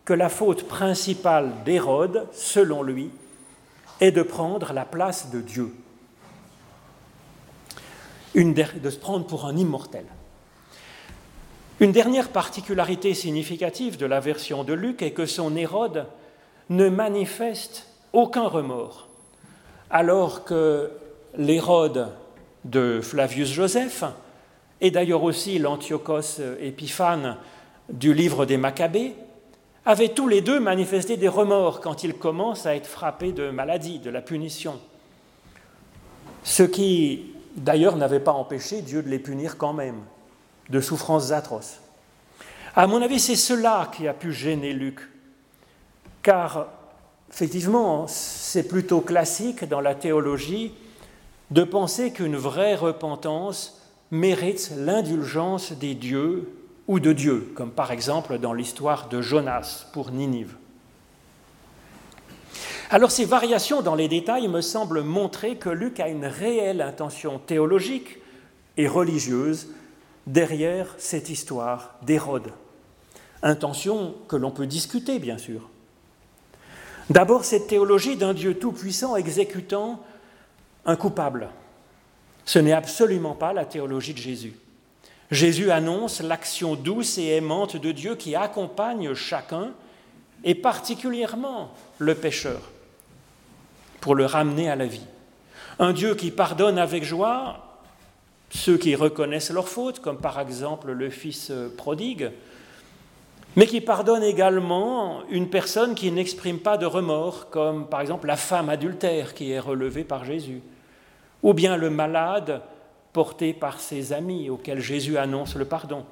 que 0.06 0.14
la 0.14 0.30
faute 0.30 0.66
principale 0.66 1.52
d'Hérode, 1.66 2.26
selon 2.32 2.82
lui, 2.82 3.10
est 4.00 4.12
de 4.12 4.22
prendre 4.22 4.72
la 4.72 4.86
place 4.86 5.30
de 5.30 5.42
Dieu, 5.42 5.74
de 8.34 8.90
se 8.90 8.98
prendre 8.98 9.26
pour 9.26 9.46
un 9.46 9.56
immortel. 9.56 10.04
Une 11.80 11.92
dernière 11.92 12.30
particularité 12.30 13.14
significative 13.14 13.96
de 13.96 14.06
la 14.06 14.20
version 14.20 14.64
de 14.64 14.72
Luc 14.72 15.02
est 15.02 15.12
que 15.12 15.26
son 15.26 15.56
Hérode 15.56 16.06
ne 16.70 16.88
manifeste 16.88 17.86
aucun 18.12 18.48
remords, 18.48 19.08
alors 19.90 20.44
que 20.44 20.90
l'Hérode 21.36 22.08
de 22.64 23.00
Flavius 23.00 23.50
Joseph, 23.50 24.04
et 24.80 24.90
d'ailleurs 24.90 25.22
aussi 25.22 25.58
l'Antiochos 25.58 26.40
Épiphane 26.60 27.36
du 27.88 28.12
livre 28.12 28.44
des 28.44 28.56
Maccabées, 28.56 29.14
avaient 29.86 30.08
tous 30.08 30.28
les 30.28 30.40
deux 30.40 30.60
manifesté 30.60 31.16
des 31.16 31.28
remords 31.28 31.80
quand 31.80 32.04
ils 32.04 32.14
commencent 32.14 32.66
à 32.66 32.74
être 32.74 32.86
frappés 32.86 33.32
de 33.32 33.50
maladie, 33.50 34.00
de 34.00 34.10
la 34.10 34.20
punition. 34.20 34.78
Ce 36.42 36.62
qui, 36.62 37.32
d'ailleurs, 37.58 37.96
n'avait 37.96 38.20
pas 38.20 38.32
empêché 38.32 38.82
Dieu 38.82 39.02
de 39.02 39.08
les 39.08 39.18
punir 39.18 39.56
quand 39.58 39.72
même, 39.72 40.00
de 40.70 40.80
souffrances 40.80 41.32
atroces. 41.32 41.80
À 42.74 42.86
mon 42.86 43.02
avis, 43.02 43.20
c'est 43.20 43.36
cela 43.36 43.90
qui 43.94 44.06
a 44.06 44.14
pu 44.14 44.32
gêner 44.32 44.72
Luc, 44.72 45.00
car 46.22 46.66
effectivement, 47.30 48.06
c'est 48.06 48.68
plutôt 48.68 49.00
classique 49.00 49.68
dans 49.68 49.80
la 49.80 49.94
théologie 49.94 50.72
de 51.50 51.64
penser 51.64 52.12
qu'une 52.12 52.36
vraie 52.36 52.74
repentance 52.74 53.82
mérite 54.10 54.72
l'indulgence 54.76 55.72
des 55.72 55.94
dieux 55.94 56.50
ou 56.86 57.00
de 57.00 57.12
Dieu, 57.12 57.52
comme 57.54 57.70
par 57.70 57.90
exemple 57.90 58.38
dans 58.38 58.52
l'histoire 58.52 59.08
de 59.08 59.20
Jonas 59.20 59.86
pour 59.92 60.10
Ninive. 60.10 60.54
Alors 62.90 63.10
ces 63.10 63.26
variations 63.26 63.82
dans 63.82 63.94
les 63.94 64.08
détails 64.08 64.48
me 64.48 64.62
semblent 64.62 65.02
montrer 65.02 65.56
que 65.56 65.68
Luc 65.68 66.00
a 66.00 66.08
une 66.08 66.24
réelle 66.24 66.80
intention 66.80 67.38
théologique 67.38 68.18
et 68.78 68.88
religieuse 68.88 69.68
derrière 70.26 70.94
cette 70.96 71.28
histoire 71.28 71.96
d'Hérode. 72.02 72.50
Intention 73.42 74.14
que 74.26 74.36
l'on 74.36 74.50
peut 74.50 74.66
discuter, 74.66 75.18
bien 75.18 75.36
sûr. 75.36 75.68
D'abord, 77.10 77.44
cette 77.44 77.66
théologie 77.66 78.16
d'un 78.16 78.32
Dieu 78.32 78.58
tout-puissant 78.58 79.16
exécutant 79.16 80.02
un 80.86 80.96
coupable. 80.96 81.50
Ce 82.46 82.58
n'est 82.58 82.72
absolument 82.72 83.34
pas 83.34 83.52
la 83.52 83.66
théologie 83.66 84.14
de 84.14 84.18
Jésus. 84.18 84.54
Jésus 85.30 85.70
annonce 85.70 86.22
l'action 86.22 86.74
douce 86.74 87.18
et 87.18 87.36
aimante 87.36 87.76
de 87.76 87.92
Dieu 87.92 88.16
qui 88.16 88.34
accompagne 88.34 89.12
chacun, 89.12 89.72
et 90.44 90.54
particulièrement 90.54 91.70
le 91.98 92.14
pécheur, 92.14 92.60
pour 94.08 94.14
le 94.14 94.24
ramener 94.24 94.70
à 94.70 94.74
la 94.74 94.86
vie. 94.86 95.04
Un 95.78 95.92
Dieu 95.92 96.14
qui 96.14 96.30
pardonne 96.30 96.78
avec 96.78 97.04
joie 97.04 97.76
ceux 98.48 98.78
qui 98.78 98.94
reconnaissent 98.94 99.50
leurs 99.50 99.68
fautes, 99.68 100.00
comme 100.00 100.16
par 100.16 100.40
exemple 100.40 100.92
le 100.92 101.10
Fils 101.10 101.52
prodigue, 101.76 102.30
mais 103.54 103.66
qui 103.66 103.82
pardonne 103.82 104.22
également 104.22 105.24
une 105.28 105.50
personne 105.50 105.94
qui 105.94 106.10
n'exprime 106.10 106.58
pas 106.58 106.78
de 106.78 106.86
remords, 106.86 107.50
comme 107.50 107.86
par 107.86 108.00
exemple 108.00 108.26
la 108.26 108.38
femme 108.38 108.70
adultère 108.70 109.34
qui 109.34 109.52
est 109.52 109.60
relevée 109.60 110.04
par 110.04 110.24
Jésus, 110.24 110.62
ou 111.42 111.52
bien 111.52 111.76
le 111.76 111.90
malade 111.90 112.62
porté 113.12 113.52
par 113.52 113.78
ses 113.78 114.14
amis 114.14 114.48
auxquels 114.48 114.80
Jésus 114.80 115.18
annonce 115.18 115.54
le 115.54 115.66
pardon, 115.66 116.06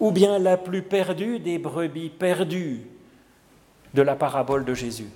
ou 0.00 0.10
bien 0.10 0.38
la 0.38 0.56
plus 0.56 0.80
perdue 0.80 1.38
des 1.38 1.58
brebis 1.58 2.08
perdues 2.08 2.86
de 3.92 4.00
la 4.00 4.16
parabole 4.16 4.64
de 4.64 4.72
Jésus. 4.72 5.10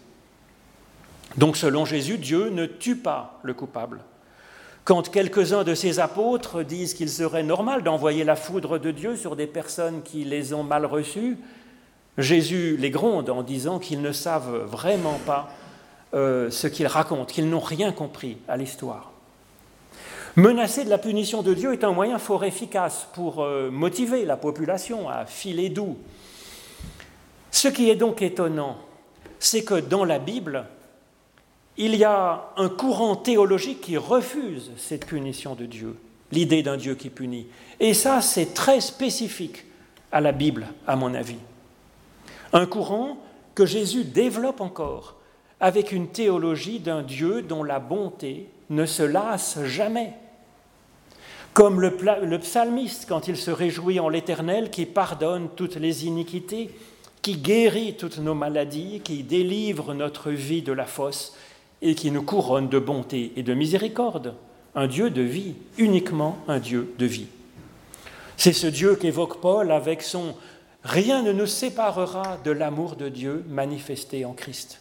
Donc 1.36 1.56
selon 1.56 1.84
Jésus, 1.84 2.18
Dieu 2.18 2.48
ne 2.50 2.66
tue 2.66 2.96
pas 2.96 3.38
le 3.42 3.54
coupable. 3.54 4.00
Quand 4.84 5.10
quelques-uns 5.10 5.64
de 5.64 5.74
ses 5.74 5.98
apôtres 5.98 6.62
disent 6.62 6.94
qu'il 6.94 7.08
serait 7.08 7.42
normal 7.42 7.82
d'envoyer 7.82 8.24
la 8.24 8.36
foudre 8.36 8.78
de 8.78 8.90
Dieu 8.90 9.16
sur 9.16 9.34
des 9.34 9.48
personnes 9.48 10.02
qui 10.02 10.24
les 10.24 10.54
ont 10.54 10.62
mal 10.62 10.86
reçues, 10.86 11.38
Jésus 12.18 12.76
les 12.76 12.90
gronde 12.90 13.28
en 13.28 13.42
disant 13.42 13.78
qu'ils 13.78 14.00
ne 14.00 14.12
savent 14.12 14.64
vraiment 14.64 15.18
pas 15.26 15.50
euh, 16.14 16.50
ce 16.50 16.68
qu'ils 16.68 16.86
racontent, 16.86 17.24
qu'ils 17.24 17.50
n'ont 17.50 17.60
rien 17.60 17.92
compris 17.92 18.38
à 18.48 18.56
l'histoire. 18.56 19.10
Menacer 20.36 20.84
de 20.84 20.90
la 20.90 20.98
punition 20.98 21.42
de 21.42 21.52
Dieu 21.52 21.72
est 21.72 21.82
un 21.82 21.92
moyen 21.92 22.18
fort 22.18 22.44
efficace 22.44 23.08
pour 23.12 23.42
euh, 23.42 23.70
motiver 23.70 24.24
la 24.24 24.36
population 24.36 25.08
à 25.08 25.26
filer 25.26 25.68
doux. 25.68 25.98
Ce 27.50 27.68
qui 27.68 27.90
est 27.90 27.96
donc 27.96 28.22
étonnant, 28.22 28.76
c'est 29.38 29.64
que 29.64 29.80
dans 29.80 30.04
la 30.04 30.18
Bible, 30.18 30.66
il 31.78 31.94
y 31.96 32.04
a 32.04 32.50
un 32.56 32.68
courant 32.68 33.16
théologique 33.16 33.82
qui 33.82 33.96
refuse 33.96 34.70
cette 34.76 35.06
punition 35.06 35.54
de 35.54 35.66
Dieu, 35.66 35.96
l'idée 36.32 36.62
d'un 36.62 36.76
Dieu 36.76 36.94
qui 36.94 37.10
punit. 37.10 37.46
Et 37.80 37.94
ça, 37.94 38.22
c'est 38.22 38.54
très 38.54 38.80
spécifique 38.80 39.64
à 40.10 40.20
la 40.20 40.32
Bible, 40.32 40.68
à 40.86 40.96
mon 40.96 41.14
avis. 41.14 41.38
Un 42.52 42.66
courant 42.66 43.18
que 43.54 43.66
Jésus 43.66 44.04
développe 44.04 44.60
encore 44.60 45.16
avec 45.60 45.92
une 45.92 46.08
théologie 46.08 46.80
d'un 46.80 47.02
Dieu 47.02 47.42
dont 47.42 47.62
la 47.62 47.78
bonté 47.78 48.48
ne 48.70 48.86
se 48.86 49.02
lasse 49.02 49.62
jamais. 49.64 50.12
Comme 51.54 51.80
le, 51.80 52.38
psalmiste 52.38 53.06
quand 53.08 53.28
il 53.28 53.36
se 53.36 53.50
réjouit 53.50 53.98
en 53.98 54.10
l'Éternel 54.10 54.70
qui 54.70 54.84
pardonne 54.84 55.48
toutes 55.56 55.76
les 55.76 56.06
iniquités, 56.06 56.70
qui 57.22 57.36
guérit 57.36 57.96
toutes 57.96 58.18
nos 58.18 58.34
maladies, 58.34 59.00
qui 59.02 59.22
délivre 59.22 59.94
notre 59.94 60.30
vie 60.30 60.60
de 60.60 60.72
la 60.72 60.84
fosse 60.84 61.34
et 61.82 61.94
qui 61.94 62.10
nous 62.10 62.22
couronne 62.22 62.68
de 62.68 62.78
bonté 62.78 63.32
et 63.36 63.42
de 63.42 63.54
miséricorde. 63.54 64.34
Un 64.74 64.86
Dieu 64.86 65.10
de 65.10 65.22
vie, 65.22 65.54
uniquement 65.78 66.38
un 66.48 66.58
Dieu 66.58 66.94
de 66.98 67.06
vie. 67.06 67.28
C'est 68.36 68.52
ce 68.52 68.66
Dieu 68.66 68.96
qu'évoque 68.96 69.40
Paul 69.40 69.70
avec 69.70 70.02
son 70.02 70.34
rien 70.84 71.22
ne 71.22 71.32
nous 71.32 71.46
séparera 71.46 72.38
de 72.44 72.50
l'amour 72.50 72.96
de 72.96 73.08
Dieu 73.08 73.44
manifesté 73.48 74.24
en 74.24 74.32
Christ. 74.32 74.80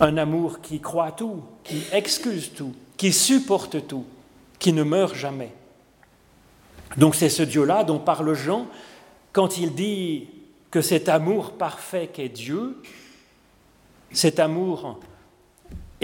Un 0.00 0.16
amour 0.16 0.60
qui 0.60 0.80
croit 0.80 1.12
tout, 1.12 1.42
qui 1.62 1.82
excuse 1.92 2.52
tout, 2.54 2.74
qui 2.96 3.12
supporte 3.12 3.86
tout, 3.86 4.04
qui 4.58 4.72
ne 4.72 4.82
meurt 4.82 5.14
jamais. 5.14 5.52
Donc 6.96 7.14
c'est 7.14 7.28
ce 7.28 7.42
Dieu-là 7.42 7.84
dont 7.84 7.98
parle 7.98 8.34
Jean 8.34 8.66
quand 9.32 9.58
il 9.58 9.74
dit 9.74 10.28
que 10.70 10.80
cet 10.80 11.08
amour 11.08 11.52
parfait 11.52 12.08
qu'est 12.12 12.28
Dieu, 12.28 12.80
cet 14.12 14.38
amour 14.38 15.00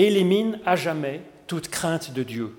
élimine 0.07 0.59
à 0.65 0.77
jamais 0.77 1.23
toute 1.47 1.69
crainte 1.69 2.13
de 2.13 2.23
Dieu. 2.23 2.55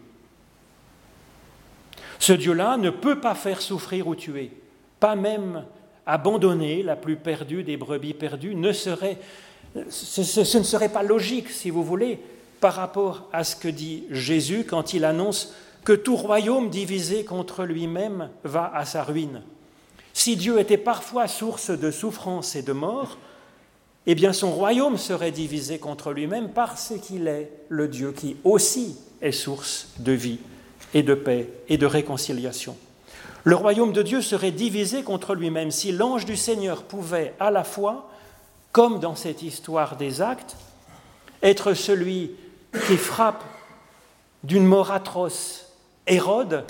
Ce 2.19 2.33
Dieu-là 2.33 2.77
ne 2.77 2.89
peut 2.89 3.19
pas 3.19 3.35
faire 3.35 3.61
souffrir 3.61 4.07
ou 4.07 4.15
tuer, 4.15 4.51
pas 4.99 5.15
même 5.15 5.65
abandonner 6.05 6.83
la 6.83 6.95
plus 6.95 7.15
perdue 7.15 7.63
des 7.63 7.77
brebis 7.77 8.13
perdues, 8.13 8.55
ne 8.55 8.71
serait, 8.71 9.17
ce, 9.89 10.23
ce 10.23 10.57
ne 10.57 10.63
serait 10.63 10.89
pas 10.89 11.03
logique, 11.03 11.49
si 11.49 11.69
vous 11.69 11.83
voulez, 11.83 12.19
par 12.59 12.75
rapport 12.75 13.27
à 13.33 13.43
ce 13.43 13.55
que 13.55 13.67
dit 13.67 14.03
Jésus 14.11 14.65
quand 14.65 14.93
il 14.93 15.03
annonce 15.03 15.53
que 15.83 15.93
tout 15.93 16.15
royaume 16.15 16.69
divisé 16.69 17.25
contre 17.25 17.63
lui-même 17.63 18.29
va 18.43 18.71
à 18.73 18.85
sa 18.85 19.03
ruine. 19.03 19.41
Si 20.13 20.35
Dieu 20.35 20.59
était 20.59 20.77
parfois 20.77 21.27
source 21.27 21.71
de 21.71 21.89
souffrance 21.89 22.55
et 22.55 22.61
de 22.61 22.73
mort, 22.73 23.17
eh 24.07 24.15
bien 24.15 24.33
son 24.33 24.51
royaume 24.51 24.97
serait 24.97 25.31
divisé 25.31 25.77
contre 25.77 26.11
lui-même 26.11 26.49
parce 26.49 26.93
qu'il 27.01 27.27
est 27.27 27.51
le 27.69 27.87
Dieu 27.87 28.11
qui 28.11 28.37
aussi 28.43 28.97
est 29.21 29.31
source 29.31 29.89
de 29.99 30.11
vie 30.11 30.39
et 30.93 31.03
de 31.03 31.13
paix 31.13 31.49
et 31.69 31.77
de 31.77 31.85
réconciliation. 31.85 32.75
Le 33.43 33.55
royaume 33.55 33.93
de 33.93 34.01
Dieu 34.01 34.21
serait 34.21 34.51
divisé 34.51 35.03
contre 35.03 35.35
lui-même 35.35 35.71
si 35.71 35.91
l'ange 35.91 36.25
du 36.25 36.35
Seigneur 36.35 36.83
pouvait 36.83 37.33
à 37.39 37.51
la 37.51 37.63
fois, 37.63 38.09
comme 38.71 38.99
dans 38.99 39.15
cette 39.15 39.41
histoire 39.41 39.95
des 39.95 40.21
actes, 40.21 40.55
être 41.41 41.73
celui 41.73 42.31
qui 42.87 42.97
frappe 42.97 43.43
d'une 44.43 44.65
mort 44.65 44.91
atroce 44.91 45.67
Hérode 46.07 46.65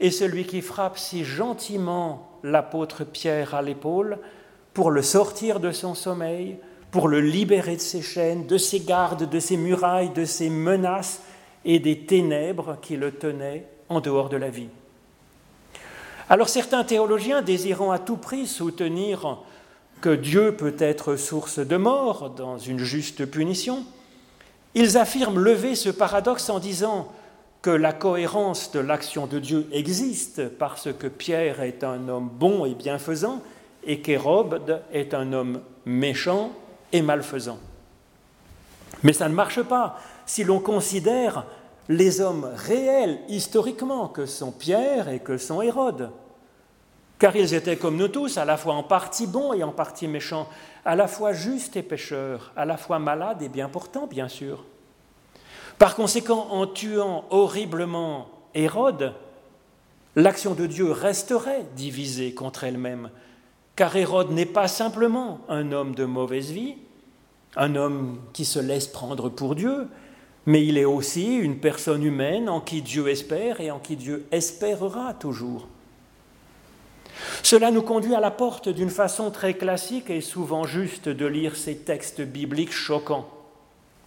et 0.00 0.10
celui 0.10 0.44
qui 0.44 0.60
frappe 0.60 0.98
si 0.98 1.24
gentiment 1.24 2.38
l'apôtre 2.42 3.04
Pierre 3.04 3.54
à 3.54 3.62
l'épaule 3.62 4.18
pour 4.74 4.90
le 4.90 5.02
sortir 5.02 5.60
de 5.60 5.70
son 5.70 5.94
sommeil, 5.94 6.56
pour 6.92 7.08
le 7.08 7.20
libérer 7.20 7.76
de 7.76 7.80
ses 7.80 8.02
chaînes, 8.02 8.46
de 8.46 8.58
ses 8.58 8.80
gardes, 8.80 9.28
de 9.28 9.40
ses 9.40 9.56
murailles, 9.56 10.10
de 10.10 10.26
ses 10.26 10.50
menaces 10.50 11.22
et 11.64 11.80
des 11.80 12.00
ténèbres 12.00 12.76
qui 12.82 12.96
le 12.96 13.10
tenaient 13.10 13.66
en 13.88 14.00
dehors 14.00 14.28
de 14.28 14.36
la 14.36 14.50
vie. 14.50 14.68
Alors 16.28 16.50
certains 16.50 16.84
théologiens, 16.84 17.40
désirant 17.40 17.90
à 17.90 17.98
tout 17.98 18.18
prix 18.18 18.46
soutenir 18.46 19.38
que 20.02 20.14
Dieu 20.14 20.54
peut 20.54 20.76
être 20.78 21.16
source 21.16 21.58
de 21.58 21.76
mort 21.76 22.30
dans 22.30 22.58
une 22.58 22.78
juste 22.78 23.24
punition, 23.24 23.84
ils 24.74 24.98
affirment 24.98 25.38
lever 25.38 25.74
ce 25.74 25.88
paradoxe 25.88 26.50
en 26.50 26.58
disant 26.58 27.10
que 27.62 27.70
la 27.70 27.92
cohérence 27.92 28.70
de 28.72 28.80
l'action 28.80 29.26
de 29.26 29.38
Dieu 29.38 29.66
existe 29.72 30.48
parce 30.48 30.92
que 30.92 31.06
Pierre 31.06 31.62
est 31.62 31.84
un 31.84 32.08
homme 32.08 32.28
bon 32.30 32.66
et 32.66 32.74
bienfaisant 32.74 33.40
et 33.84 34.00
qu'Hérode 34.00 34.82
est 34.92 35.14
un 35.14 35.32
homme 35.32 35.60
méchant 35.86 36.52
et 36.92 37.02
malfaisant. 37.02 37.58
Mais 39.02 39.12
ça 39.12 39.28
ne 39.28 39.34
marche 39.34 39.62
pas 39.62 39.98
si 40.26 40.44
l'on 40.44 40.60
considère 40.60 41.44
les 41.88 42.20
hommes 42.20 42.50
réels 42.54 43.20
historiquement 43.28 44.08
que 44.08 44.26
sont 44.26 44.52
Pierre 44.52 45.08
et 45.08 45.18
que 45.18 45.36
sont 45.38 45.62
Hérode. 45.62 46.10
Car 47.18 47.36
ils 47.36 47.54
étaient 47.54 47.76
comme 47.76 47.96
nous 47.96 48.08
tous, 48.08 48.36
à 48.36 48.44
la 48.44 48.56
fois 48.56 48.74
en 48.74 48.82
partie 48.82 49.26
bons 49.26 49.52
et 49.52 49.62
en 49.62 49.72
partie 49.72 50.08
méchants, 50.08 50.48
à 50.84 50.96
la 50.96 51.06
fois 51.06 51.32
justes 51.32 51.76
et 51.76 51.82
pécheurs, 51.82 52.52
à 52.56 52.64
la 52.64 52.76
fois 52.76 52.98
malades 52.98 53.42
et 53.42 53.48
bien 53.48 53.68
portants, 53.68 54.06
bien 54.06 54.28
sûr. 54.28 54.64
Par 55.78 55.94
conséquent, 55.94 56.48
en 56.50 56.66
tuant 56.66 57.24
horriblement 57.30 58.28
Hérode, 58.54 59.14
l'action 60.16 60.54
de 60.54 60.66
Dieu 60.66 60.90
resterait 60.90 61.66
divisée 61.76 62.34
contre 62.34 62.64
elle-même, 62.64 63.10
car 63.76 63.96
Hérode 63.96 64.30
n'est 64.30 64.46
pas 64.46 64.68
simplement 64.68 65.40
un 65.48 65.72
homme 65.72 65.94
de 65.94 66.04
mauvaise 66.04 66.50
vie, 66.50 66.76
un 67.56 67.74
homme 67.74 68.18
qui 68.32 68.44
se 68.44 68.58
laisse 68.58 68.86
prendre 68.86 69.28
pour 69.28 69.54
Dieu, 69.54 69.88
mais 70.46 70.64
il 70.66 70.76
est 70.78 70.84
aussi 70.84 71.36
une 71.36 71.58
personne 71.58 72.02
humaine 72.02 72.48
en 72.48 72.60
qui 72.60 72.82
Dieu 72.82 73.08
espère 73.08 73.60
et 73.60 73.70
en 73.70 73.78
qui 73.78 73.96
Dieu 73.96 74.26
espérera 74.32 75.14
toujours. 75.14 75.68
Cela 77.42 77.70
nous 77.70 77.82
conduit 77.82 78.14
à 78.14 78.20
la 78.20 78.30
porte 78.30 78.68
d'une 78.68 78.90
façon 78.90 79.30
très 79.30 79.54
classique 79.54 80.10
et 80.10 80.20
souvent 80.20 80.64
juste 80.64 81.08
de 81.08 81.26
lire 81.26 81.56
ces 81.56 81.76
textes 81.76 82.22
bibliques 82.22 82.72
choquants 82.72 83.28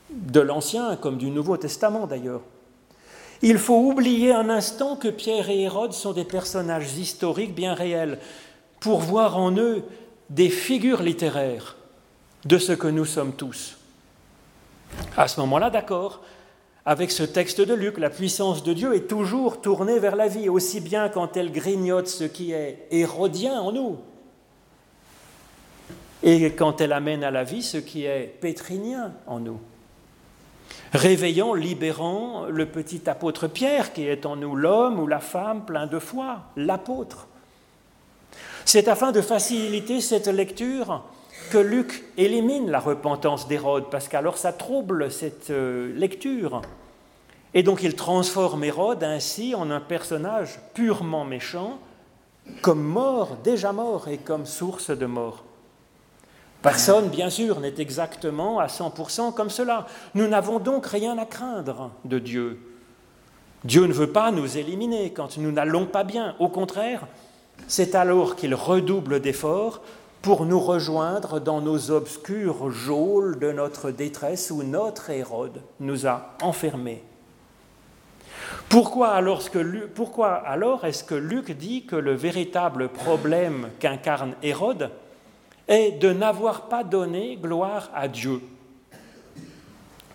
de 0.10 0.40
l'Ancien 0.40 0.96
comme 0.96 1.18
du 1.18 1.30
Nouveau 1.30 1.58
Testament 1.58 2.08
d'ailleurs. 2.08 2.42
Il 3.42 3.58
faut 3.58 3.78
oublier 3.78 4.32
un 4.32 4.50
instant 4.50 4.96
que 4.96 5.08
Pierre 5.08 5.50
et 5.50 5.62
Hérode 5.62 5.94
sont 5.94 6.14
des 6.14 6.24
personnages 6.24 6.98
historiques 6.98 7.54
bien 7.54 7.74
réels 7.74 8.20
pour 8.86 9.00
voir 9.00 9.40
en 9.40 9.58
eux 9.58 9.84
des 10.30 10.52
figures 10.52 11.02
littéraires 11.02 11.76
de 12.46 12.60
ce 12.60 12.72
que 12.72 12.88
nous 12.88 13.06
sommes 13.06 13.34
tous. 13.34 13.80
À 15.18 15.28
ce 15.28 15.40
moment-là, 15.40 15.72
d'accord, 15.72 16.22
avec 16.86 17.10
ce 17.10 17.24
texte 17.24 17.62
de 17.62 17.74
Luc, 17.74 17.98
la 17.98 18.12
puissance 18.12 18.62
de 18.62 18.74
Dieu 18.74 18.94
est 18.94 19.08
toujours 19.08 19.60
tournée 19.60 19.98
vers 19.98 20.16
la 20.16 20.28
vie, 20.28 20.50
aussi 20.50 20.82
bien 20.82 21.10
quand 21.10 21.36
elle 21.36 21.52
grignote 21.52 22.08
ce 22.08 22.26
qui 22.26 22.52
est 22.52 22.86
hérodien 22.92 23.60
en 23.60 23.72
nous, 23.72 23.98
et 26.22 26.52
quand 26.52 26.80
elle 26.80 26.94
amène 26.94 27.24
à 27.24 27.32
la 27.32 27.44
vie 27.44 27.64
ce 27.64 27.78
qui 27.78 28.06
est 28.06 28.38
pétrinien 28.40 29.14
en 29.26 29.40
nous 29.40 29.60
réveillant, 30.94 31.56
libérant 31.56 32.46
le 32.46 32.68
petit 32.68 33.10
apôtre 33.10 33.48
Pierre 33.48 33.94
qui 33.94 34.04
est 34.04 34.28
en 34.28 34.36
nous 34.36 34.56
l'homme 34.56 35.00
ou 35.00 35.08
la 35.08 35.20
femme 35.20 35.66
plein 35.66 35.88
de 35.88 35.98
foi, 35.98 36.44
l'apôtre. 36.56 37.28
C'est 38.66 38.88
afin 38.88 39.12
de 39.12 39.22
faciliter 39.22 40.02
cette 40.02 40.28
lecture 40.28 41.04
que 41.52 41.60
Luc 41.60 42.04
élimine 42.18 42.72
la 42.72 42.80
repentance 42.80 43.48
d'Hérode, 43.48 43.86
parce 43.92 44.08
qu'alors 44.08 44.40
ça 44.40 44.52
trouble 44.52 45.12
cette 45.12 45.52
euh, 45.52 45.94
lecture. 45.96 46.64
Et 47.54 47.62
donc 47.62 47.84
il 47.84 47.96
transforme 47.96 48.64
Hérode 48.64 49.04
ainsi 49.04 49.54
en 49.54 49.70
un 49.70 49.80
personnage 49.80 50.60
purement 50.74 51.26
méchant, 51.26 51.78
comme 52.64 52.82
mort, 52.82 53.38
déjà 53.44 53.72
mort, 53.72 54.08
et 54.08 54.18
comme 54.18 54.48
source 54.48 54.90
de 54.90 55.06
mort. 55.06 55.44
Personne, 56.64 57.10
bien 57.10 57.30
sûr, 57.30 57.60
n'est 57.60 57.76
exactement 57.78 58.60
à 58.60 58.66
100% 58.66 59.34
comme 59.36 59.52
cela. 59.52 59.86
Nous 60.16 60.28
n'avons 60.28 60.58
donc 60.58 60.88
rien 60.88 61.16
à 61.20 61.26
craindre 61.26 61.92
de 62.04 62.18
Dieu. 62.18 62.60
Dieu 63.64 63.86
ne 63.86 63.94
veut 63.94 64.12
pas 64.12 64.32
nous 64.32 64.58
éliminer 64.58 65.14
quand 65.14 65.38
nous 65.38 65.52
n'allons 65.52 65.86
pas 65.86 66.04
bien. 66.04 66.36
Au 66.40 66.50
contraire, 66.50 67.08
c'est 67.68 67.96
alors 67.96 68.36
qu'il 68.36 68.56
redouble 68.56 69.20
d'efforts 69.20 69.82
pour 70.22 70.46
nous 70.46 70.60
rejoindre 70.60 71.40
dans 71.40 71.62
nos 71.62 71.92
obscurs 71.92 72.72
geôles 72.72 73.38
de 73.40 73.52
notre 73.52 73.92
détresse 73.92 74.52
où 74.52 74.64
notre 74.64 75.10
Hérode 75.10 75.62
nous 75.80 76.08
a 76.08 76.36
enfermés. 76.42 77.04
Pourquoi 78.70 79.10
alors, 79.10 79.44
pourquoi 79.94 80.34
alors 80.34 80.86
est-ce 80.86 81.04
que 81.04 81.16
Luc 81.16 81.52
dit 81.52 81.86
que 81.86 81.96
le 81.96 82.14
véritable 82.14 82.90
problème 82.90 83.70
qu'incarne 83.80 84.34
Hérode, 84.42 84.90
est 85.68 86.00
de 86.00 86.12
n'avoir 86.12 86.64
pas 86.64 86.84
donné 86.84 87.38
gloire 87.38 87.90
à 87.94 88.08
Dieu? 88.08 88.42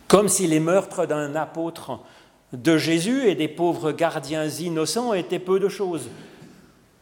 Comme 0.08 0.28
si 0.28 0.46
les 0.46 0.60
meurtres 0.60 1.06
d'un 1.06 1.34
apôtre 1.36 2.00
de 2.52 2.76
Jésus 2.76 3.28
et 3.28 3.34
des 3.34 3.48
pauvres 3.48 3.92
gardiens 3.92 4.48
innocents 4.48 5.14
étaient 5.14 5.38
peu 5.38 5.60
de 5.60 5.68
choses. 5.68 6.08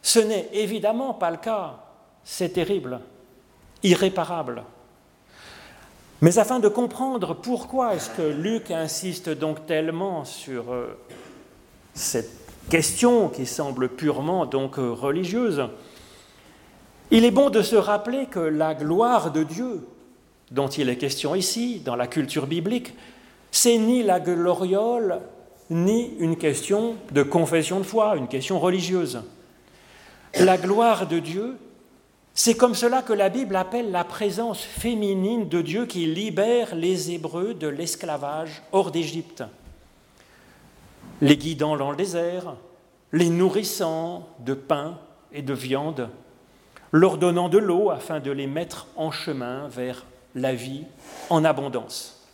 Ce 0.01 0.19
n'est 0.19 0.49
évidemment 0.53 1.13
pas 1.13 1.31
le 1.31 1.37
cas. 1.37 1.77
C'est 2.23 2.49
terrible, 2.49 2.99
irréparable. 3.83 4.63
Mais 6.21 6.37
afin 6.37 6.59
de 6.59 6.67
comprendre 6.67 7.33
pourquoi 7.33 7.95
est-ce 7.95 8.09
que 8.09 8.21
Luc 8.21 8.71
insiste 8.71 9.29
donc 9.29 9.65
tellement 9.65 10.25
sur 10.25 10.71
euh, 10.71 10.97
cette 11.93 12.31
question 12.69 13.29
qui 13.29 13.45
semble 13.45 13.89
purement 13.89 14.45
donc 14.45 14.75
religieuse, 14.75 15.63
il 17.11 17.25
est 17.25 17.31
bon 17.31 17.49
de 17.49 17.61
se 17.61 17.75
rappeler 17.75 18.27
que 18.27 18.39
la 18.39 18.75
gloire 18.75 19.31
de 19.31 19.43
Dieu, 19.43 19.87
dont 20.51 20.67
il 20.67 20.89
est 20.89 20.97
question 20.97 21.33
ici, 21.33 21.81
dans 21.83 21.95
la 21.95 22.05
culture 22.05 22.45
biblique, 22.45 22.93
c'est 23.51 23.77
ni 23.77 24.03
la 24.03 24.19
gloriole, 24.19 25.21
ni 25.69 26.13
une 26.19 26.37
question 26.37 26.95
de 27.11 27.23
confession 27.23 27.79
de 27.79 27.85
foi, 27.85 28.15
une 28.15 28.27
question 28.27 28.59
religieuse. 28.59 29.21
La 30.35 30.57
gloire 30.57 31.07
de 31.07 31.19
Dieu, 31.19 31.57
c'est 32.33 32.55
comme 32.55 32.75
cela 32.75 33.01
que 33.01 33.13
la 33.13 33.29
Bible 33.29 33.55
appelle 33.55 33.91
la 33.91 34.03
présence 34.03 34.61
féminine 34.61 35.49
de 35.49 35.61
Dieu 35.61 35.85
qui 35.85 36.05
libère 36.05 36.75
les 36.75 37.11
Hébreux 37.11 37.53
de 37.53 37.67
l'esclavage 37.67 38.61
hors 38.71 38.91
d'Égypte, 38.91 39.43
les 41.21 41.35
guidant 41.35 41.75
dans 41.77 41.91
le 41.91 41.97
désert, 41.97 42.55
les 43.11 43.29
nourrissant 43.29 44.27
de 44.39 44.53
pain 44.53 44.97
et 45.33 45.41
de 45.41 45.53
viande, 45.53 46.09
leur 46.91 47.17
donnant 47.17 47.49
de 47.49 47.57
l'eau 47.57 47.89
afin 47.89 48.19
de 48.19 48.31
les 48.31 48.47
mettre 48.47 48.87
en 48.95 49.11
chemin 49.11 49.67
vers 49.67 50.05
la 50.35 50.53
vie 50.53 50.83
en 51.29 51.43
abondance. 51.43 52.27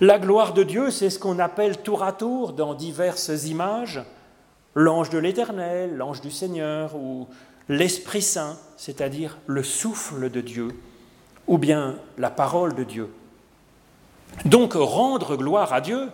La 0.00 0.18
gloire 0.18 0.52
de 0.52 0.64
Dieu, 0.64 0.90
c'est 0.90 1.10
ce 1.10 1.20
qu'on 1.20 1.38
appelle 1.38 1.78
tour 1.78 2.02
à 2.02 2.12
tour 2.12 2.52
dans 2.52 2.74
diverses 2.74 3.46
images 3.46 4.02
l'ange 4.74 5.10
de 5.10 5.18
l'Éternel, 5.18 5.96
l'ange 5.96 6.20
du 6.20 6.30
Seigneur 6.30 6.94
ou 6.96 7.28
l'Esprit 7.68 8.22
Saint, 8.22 8.58
c'est-à-dire 8.76 9.38
le 9.46 9.62
souffle 9.62 10.30
de 10.30 10.40
Dieu, 10.40 10.68
ou 11.46 11.58
bien 11.58 11.96
la 12.18 12.30
parole 12.30 12.74
de 12.74 12.84
Dieu. 12.84 13.10
Donc 14.44 14.74
rendre 14.74 15.36
gloire 15.36 15.72
à 15.72 15.80
Dieu, 15.80 16.10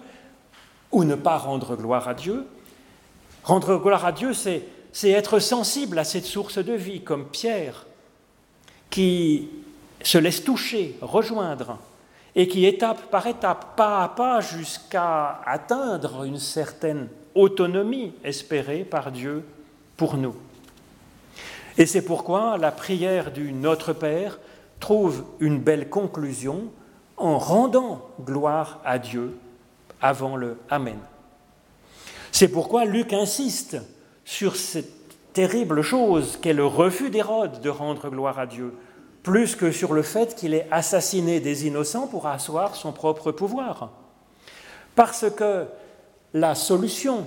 ou 0.93 1.05
ne 1.05 1.15
pas 1.15 1.39
rendre 1.39 1.77
gloire 1.77 2.09
à 2.09 2.15
Dieu, 2.15 2.47
rendre 3.45 3.79
gloire 3.79 4.05
à 4.05 4.13
Dieu, 4.13 4.33
c'est, 4.35 4.65
être 5.05 5.39
sensible 5.39 5.99
à 5.99 6.05
cette 6.05 6.25
source 6.25 6.59
de 6.59 6.73
vie, 6.73 7.03
comme 7.03 7.27
Pierre, 7.27 7.87
qui 8.91 9.49
se 10.03 10.19
laisse 10.19 10.45
toucher, 10.45 10.97
rejoindre, 11.01 11.79
et 12.35 12.47
qui, 12.49 12.65
étape 12.67 13.11
par 13.11 13.27
étape, 13.27 13.77
pas 13.77 14.03
à 14.03 14.09
pas, 14.09 14.41
jusqu'à 14.41 15.41
atteindre 15.47 16.25
une 16.25 16.39
certaine 16.39 17.09
autonomie 17.35 18.13
espérée 18.25 18.85
par 18.85 19.13
Dieu 19.13 19.45
pour 19.97 20.17
nous. 20.17 20.35
Et 21.79 21.87
c'est 21.87 22.03
pourquoi 22.03 22.59
la 22.59 22.73
prière 22.73 23.33
du 23.33 23.53
Notre 23.53 23.93
Père 23.93 24.39
trouve 24.81 25.25
une 25.41 25.59
belle 25.59 25.89
conclusion 25.89 26.65
en 27.17 27.39
rendant 27.39 28.09
gloire 28.25 28.81
à 28.85 28.99
Dieu 28.99 29.37
avant 30.01 30.37
le 30.37 30.57
Amen. 30.71 30.99
C'est 32.33 32.49
pourquoi 32.49 32.85
Luc 32.85 33.13
insiste 33.13 33.77
sur 34.25 34.57
cette 34.57 35.33
terrible 35.33 35.83
chose 35.83 36.39
qu'est 36.41 36.53
le 36.53 36.67
refus 36.67 37.11
d'Hérode 37.11 37.61
de 37.61 37.71
rendre 37.71 38.09
gloire 38.09 38.39
à 38.39 38.47
Dieu, 38.47 38.75
plus 39.23 39.55
que 39.55 39.71
sur 39.71 39.93
le 39.93 40.03
fait 40.03 40.35
qu'il 40.35 40.55
ait 40.55 40.67
assassiné 40.71 41.41
des 41.41 41.67
innocents 41.67 42.07
pour 42.07 42.27
asseoir 42.27 42.75
son 42.75 42.93
propre 42.93 43.33
pouvoir. 43.33 43.91
Parce 44.95 45.27
que 45.31 45.67
la 46.35 46.55
solution 46.55 47.27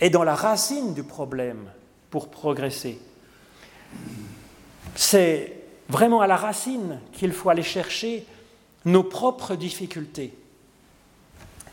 est 0.00 0.10
dans 0.10 0.24
la 0.24 0.34
racine 0.34 0.94
du 0.94 1.02
problème 1.02 1.70
pour 2.10 2.28
progresser. 2.28 2.98
C'est 4.94 5.52
vraiment 5.88 6.20
à 6.20 6.26
la 6.26 6.36
racine 6.36 7.00
qu'il 7.12 7.32
faut 7.32 7.50
aller 7.50 7.62
chercher 7.62 8.26
nos 8.84 9.02
propres 9.02 9.54
difficultés. 9.54 10.36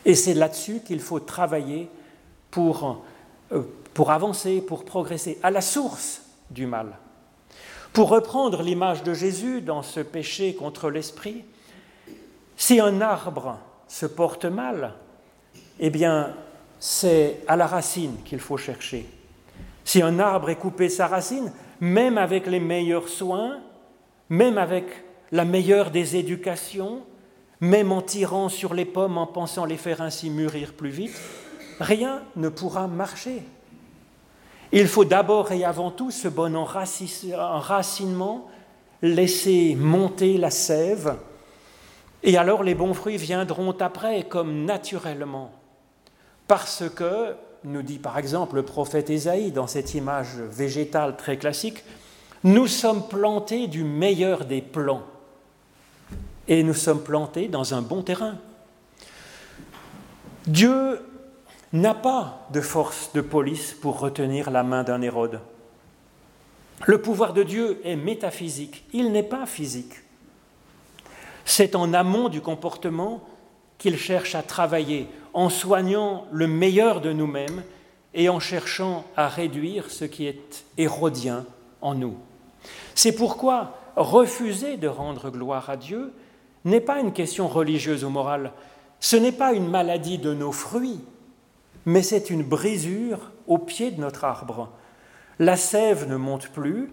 Et 0.06 0.15
c'est 0.15 0.34
là-dessus 0.34 0.82
qu'il 0.86 0.99
faut 0.99 1.19
travailler 1.19 1.89
pour, 2.51 3.03
euh, 3.51 3.62
pour 3.93 4.12
avancer, 4.12 4.62
pour 4.62 4.84
progresser, 4.84 5.39
à 5.43 5.51
la 5.51 5.62
source 5.62 6.23
du 6.49 6.65
mal. 6.65 6.97
Pour 7.93 8.10
reprendre 8.10 8.63
l'image 8.63 9.03
de 9.03 9.13
Jésus 9.13 9.62
dans 9.62 9.84
ce 9.84 9.99
péché 9.99 10.56
contre 10.56 10.89
l'esprit, 10.89 11.45
si 12.58 12.79
un 12.79 13.01
arbre 13.01 13.60
se 13.88 14.06
porte 14.06 14.45
mal, 14.45 14.95
eh 15.80 15.90
bien, 15.90 16.34
c'est 16.80 17.42
à 17.48 17.56
la 17.56 17.68
racine 17.68 18.18
qu'il 18.26 18.40
faut 18.40 18.58
chercher. 18.58 19.06
Si 19.86 20.02
un 20.02 20.20
arbre 20.20 20.50
est 20.50 20.56
coupé 20.56 20.90
sa 20.90 21.08
racine, 21.08 21.52
même 21.80 22.18
avec 22.18 22.48
les 22.48 22.60
meilleurs 22.60 23.10
soins, 23.10 23.60
même 24.30 24.58
avec 24.58 24.86
la 25.32 25.46
meilleure 25.46 25.92
des 25.92 26.16
éducations, 26.16 27.02
même 27.60 27.92
en 27.92 28.02
tirant 28.02 28.50
sur 28.50 28.74
les 28.74 28.86
pommes 28.86 29.18
en 29.18 29.28
pensant 29.28 29.66
les 29.66 29.78
faire 29.78 30.02
ainsi 30.02 30.30
mûrir 30.30 30.74
plus 30.74 30.90
vite, 30.90 31.20
rien 31.80 32.22
ne 32.36 32.50
pourra 32.50 32.88
marcher. 32.88 33.44
Il 34.72 34.88
faut 34.88 35.06
d'abord 35.06 35.52
et 35.52 35.64
avant 35.64 35.92
tout 35.92 36.12
ce 36.12 36.28
bon 36.28 36.56
enracinement, 36.56 38.48
laisser 39.02 39.76
monter 39.76 40.38
la 40.38 40.50
sève, 40.50 41.16
et 42.24 42.38
alors 42.38 42.64
les 42.64 42.74
bons 42.74 42.94
fruits 42.94 43.18
viendront 43.18 43.76
après, 43.80 44.24
comme 44.24 44.66
naturellement. 44.66 45.52
Parce 46.54 46.84
que, 46.96 47.34
nous 47.63 47.82
dit 47.82 47.98
par 47.98 48.20
exemple 48.20 48.58
le 48.58 48.63
prophète 48.63 49.10
Ésaïe 49.10 49.52
dans 49.52 49.66
cette 49.66 49.96
image 49.96 50.36
végétale 50.36 51.18
très 51.18 51.38
classique, 51.38 51.84
nous 52.44 52.68
sommes 52.68 53.08
plantés 53.08 53.66
du 53.66 53.84
meilleur 53.84 54.46
des 54.46 54.62
plants, 54.62 55.02
et 56.48 56.62
nous 56.62 56.76
sommes 56.76 57.02
plantés 57.02 57.48
dans 57.48 57.74
un 57.74 57.82
bon 57.82 58.04
terrain. 58.04 58.36
Dieu 60.46 61.02
n'a 61.72 61.96
pas 61.96 62.46
de 62.52 62.62
force 62.62 63.10
de 63.13 63.22
police 63.22 63.74
pour 63.74 64.00
retenir 64.00 64.52
la 64.52 64.62
main 64.62 64.84
d'un 64.84 65.02
Hérode. 65.02 65.39
Le 66.86 67.02
pouvoir 67.02 67.34
de 67.34 67.42
Dieu 67.42 67.82
est 67.84 67.96
métaphysique, 67.96 68.86
il 68.94 69.12
n'est 69.12 69.24
pas 69.24 69.48
physique. 69.48 70.04
C'est 71.46 71.76
en 71.76 71.96
amont 71.96 72.30
du 72.30 72.42
comportement 72.42 73.24
qu'il 73.84 73.98
cherche 73.98 74.34
à 74.34 74.41
travailler, 74.41 75.10
en 75.34 75.50
soignant 75.50 76.26
le 76.32 76.48
meilleur 76.48 77.02
de 77.02 77.12
nous-mêmes 77.12 77.63
et 78.13 78.30
en 78.30 78.39
cherchant 78.39 79.04
à 79.17 79.28
réduire 79.28 79.91
ce 79.91 80.06
qui 80.06 80.26
est 80.26 80.63
hérodien 80.78 81.46
en 81.82 81.93
nous. 81.93 82.15
C'est 82.96 83.12
pourquoi 83.12 83.78
refuser 83.98 84.78
de 84.78 84.88
rendre 84.88 85.30
gloire 85.30 85.69
à 85.69 85.76
Dieu 85.76 86.13
n'est 86.63 86.80
pas 86.80 87.02
une 87.02 87.12
question 87.12 87.50
religieuse 87.50 88.06
ou 88.06 88.10
morale, 88.10 88.54
ce 89.02 89.17
n'est 89.17 89.34
pas 89.34 89.52
une 89.52 89.67
maladie 89.67 90.17
de 90.17 90.34
nos 90.34 90.54
fruits, 90.54 91.02
mais 91.86 92.04
c'est 92.04 92.30
une 92.30 92.43
brisure 92.43 93.32
au 93.48 93.58
pied 93.58 93.91
de 93.91 94.00
notre 94.00 94.24
arbre. 94.24 94.69
La 95.39 95.58
sève 95.58 96.08
ne 96.08 96.15
monte 96.15 96.48
plus. 96.48 96.89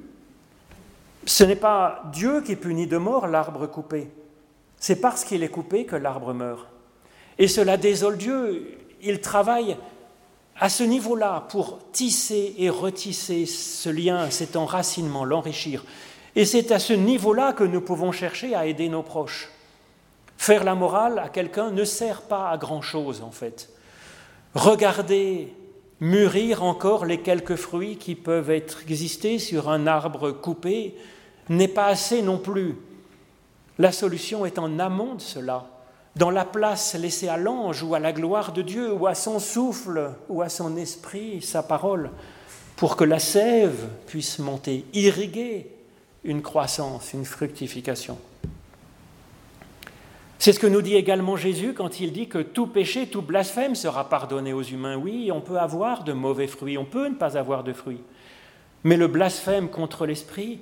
Ce 1.24 1.44
n'est 1.44 1.54
pas 1.54 2.02
Dieu 2.12 2.40
qui 2.40 2.56
punit 2.56 2.88
de 2.88 2.96
mort 2.96 3.28
l'arbre 3.28 3.68
coupé. 3.68 4.10
C'est 4.76 5.00
parce 5.00 5.22
qu'il 5.22 5.44
est 5.44 5.50
coupé 5.50 5.84
que 5.84 5.94
l'arbre 5.94 6.34
meurt. 6.34 6.66
Et 7.40 7.48
cela 7.48 7.78
désole 7.78 8.18
Dieu. 8.18 8.78
Il 9.02 9.20
travaille 9.20 9.76
à 10.58 10.68
ce 10.68 10.82
niveau-là 10.82 11.46
pour 11.48 11.78
tisser 11.90 12.54
et 12.58 12.68
retisser 12.68 13.46
ce 13.46 13.88
lien, 13.88 14.30
cet 14.30 14.56
enracinement, 14.56 15.24
l'enrichir. 15.24 15.82
Et 16.36 16.44
c'est 16.44 16.70
à 16.70 16.78
ce 16.78 16.92
niveau-là 16.92 17.54
que 17.54 17.64
nous 17.64 17.80
pouvons 17.80 18.12
chercher 18.12 18.54
à 18.54 18.66
aider 18.66 18.90
nos 18.90 19.02
proches. 19.02 19.48
Faire 20.36 20.64
la 20.64 20.74
morale 20.74 21.18
à 21.18 21.30
quelqu'un 21.30 21.70
ne 21.70 21.84
sert 21.84 22.22
pas 22.22 22.50
à 22.50 22.58
grand-chose 22.58 23.22
en 23.22 23.30
fait. 23.30 23.70
Regardez 24.54 25.54
mûrir 26.00 26.62
encore 26.62 27.06
les 27.06 27.20
quelques 27.20 27.56
fruits 27.56 27.96
qui 27.96 28.14
peuvent 28.14 28.50
être 28.50 28.82
exister 28.82 29.38
sur 29.38 29.70
un 29.70 29.86
arbre 29.86 30.30
coupé 30.30 30.94
n'est 31.48 31.68
pas 31.68 31.86
assez 31.86 32.20
non 32.20 32.36
plus. 32.36 32.76
La 33.78 33.92
solution 33.92 34.44
est 34.44 34.58
en 34.58 34.78
amont 34.78 35.14
de 35.14 35.22
cela, 35.22 35.66
dans 36.16 36.30
la 36.30 36.44
place 36.44 36.94
laissée 36.94 37.28
à 37.28 37.36
l'ange 37.36 37.82
ou 37.82 37.94
à 37.94 37.98
la 37.98 38.12
gloire 38.12 38.52
de 38.52 38.62
Dieu 38.62 38.92
ou 38.92 39.06
à 39.06 39.14
son 39.14 39.38
souffle 39.38 40.12
ou 40.28 40.42
à 40.42 40.48
son 40.48 40.76
esprit, 40.76 41.40
sa 41.42 41.62
parole, 41.62 42.10
pour 42.76 42.96
que 42.96 43.04
la 43.04 43.18
sève 43.18 43.88
puisse 44.06 44.38
monter, 44.38 44.84
irriguer 44.92 45.70
une 46.24 46.42
croissance, 46.42 47.12
une 47.12 47.24
fructification. 47.24 48.18
C'est 50.38 50.54
ce 50.54 50.58
que 50.58 50.66
nous 50.66 50.80
dit 50.80 50.96
également 50.96 51.36
Jésus 51.36 51.74
quand 51.74 52.00
il 52.00 52.12
dit 52.12 52.26
que 52.26 52.38
tout 52.38 52.66
péché, 52.66 53.06
tout 53.06 53.20
blasphème 53.20 53.74
sera 53.74 54.08
pardonné 54.08 54.54
aux 54.54 54.62
humains. 54.62 54.96
Oui, 54.96 55.30
on 55.30 55.42
peut 55.42 55.58
avoir 55.58 56.02
de 56.02 56.14
mauvais 56.14 56.46
fruits, 56.46 56.78
on 56.78 56.86
peut 56.86 57.08
ne 57.08 57.14
pas 57.14 57.36
avoir 57.36 57.62
de 57.62 57.74
fruits. 57.74 58.00
Mais 58.82 58.96
le 58.96 59.06
blasphème 59.06 59.68
contre 59.68 60.06
l'esprit 60.06 60.60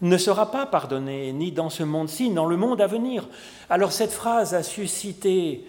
ne 0.00 0.16
sera 0.16 0.50
pas 0.50 0.66
pardonné, 0.66 1.32
ni 1.32 1.52
dans 1.52 1.70
ce 1.70 1.82
monde-ci, 1.82 2.28
ni 2.28 2.34
dans 2.34 2.46
le 2.46 2.56
monde 2.56 2.80
à 2.80 2.86
venir. 2.86 3.28
Alors 3.70 3.92
cette 3.92 4.12
phrase 4.12 4.54
a 4.54 4.62
suscité 4.62 5.64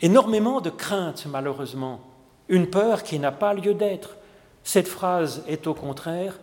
énormément 0.00 0.60
de 0.60 0.70
craintes, 0.70 1.26
malheureusement, 1.30 2.00
une 2.48 2.68
peur 2.68 3.02
qui 3.02 3.18
n'a 3.18 3.32
pas 3.32 3.54
lieu 3.54 3.74
d'être. 3.74 4.16
Cette 4.64 4.88
phrase 4.88 5.42
est 5.46 5.66
au 5.66 5.74
contraire 5.74 6.38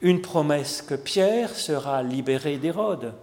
une 0.00 0.20
promesse 0.20 0.82
que 0.82 0.94
Pierre 0.94 1.54
sera 1.54 2.02
libéré 2.02 2.58
d'Hérode 2.58 3.14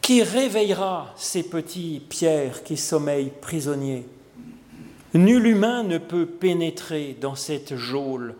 qui 0.00 0.22
réveillera 0.22 1.12
ces 1.16 1.44
petits 1.44 2.02
pierres 2.08 2.62
qui 2.62 2.76
sommeillent 2.76 3.32
prisonniers 3.40 4.06
Nul 5.14 5.46
humain 5.46 5.84
ne 5.84 5.98
peut 5.98 6.26
pénétrer 6.26 7.16
dans 7.20 7.36
cette 7.36 7.76
geôle, 7.76 8.34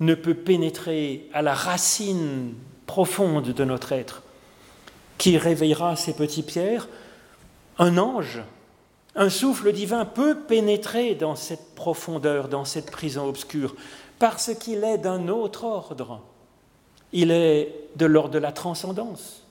ne 0.00 0.14
peut 0.14 0.34
pénétrer 0.34 1.28
à 1.34 1.42
la 1.42 1.52
racine 1.52 2.54
profonde 2.86 3.52
de 3.52 3.64
notre 3.64 3.92
être. 3.92 4.22
Qui 5.18 5.38
réveillera 5.38 5.96
ces 5.96 6.14
petits 6.14 6.42
pierres 6.42 6.88
Un 7.78 7.98
ange, 7.98 8.40
un 9.16 9.30
souffle 9.30 9.72
divin 9.72 10.04
peut 10.04 10.36
pénétrer 10.40 11.14
dans 11.14 11.36
cette 11.36 11.74
profondeur, 11.74 12.48
dans 12.48 12.64
cette 12.64 12.90
prison 12.90 13.28
obscure, 13.28 13.74
parce 14.18 14.52
qu'il 14.54 14.82
est 14.84 14.98
d'un 14.98 15.28
autre 15.28 15.64
ordre. 15.64 16.20
Il 17.12 17.30
est 17.30 17.74
de 17.96 18.06
l'ordre 18.06 18.30
de 18.30 18.38
la 18.38 18.52
transcendance. 18.52 19.44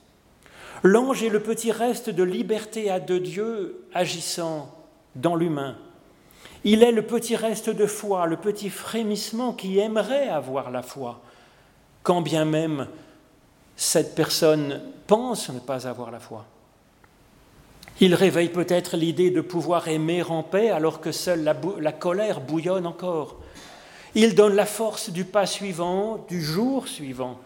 L'ange 0.82 1.22
est 1.22 1.30
le 1.30 1.40
petit 1.40 1.72
reste 1.72 2.10
de 2.10 2.22
liberté 2.22 2.90
à 2.90 3.00
de 3.00 3.16
Dieu 3.16 3.86
agissant 3.94 4.70
dans 5.16 5.34
l'humain. 5.34 5.76
Il 6.64 6.82
est 6.82 6.92
le 6.92 7.02
petit 7.02 7.36
reste 7.36 7.70
de 7.70 7.86
foi, 7.86 8.26
le 8.26 8.36
petit 8.36 8.68
frémissement 8.68 9.54
qui 9.54 9.78
aimerait 9.78 10.28
avoir 10.28 10.70
la 10.70 10.82
foi, 10.82 11.20
quand 12.02 12.20
bien 12.20 12.44
même 12.44 12.86
cette 13.76 14.14
personne 14.14 14.80
pense 15.06 15.48
ne 15.50 15.58
pas 15.58 15.86
avoir 15.86 16.10
la 16.10 16.20
foi. 16.20 16.46
Il 18.00 18.14
réveille 18.14 18.48
peut-être 18.48 18.96
l'idée 18.96 19.30
de 19.30 19.40
pouvoir 19.40 19.86
aimer 19.88 20.22
en 20.22 20.42
paix 20.42 20.70
alors 20.70 21.00
que 21.00 21.12
seule 21.12 21.44
la, 21.44 21.92
colère 21.92 22.40
bouillonne 22.40 22.86
encore. 22.86 23.40
Il 24.16 24.34
donne 24.34 24.54
la 24.54 24.66
force 24.66 25.10
du 25.10 25.24
pas 25.24 25.46
suivant, 25.46 26.24
du 26.28 26.42
jour 26.42 26.88
suivant, 26.88 27.38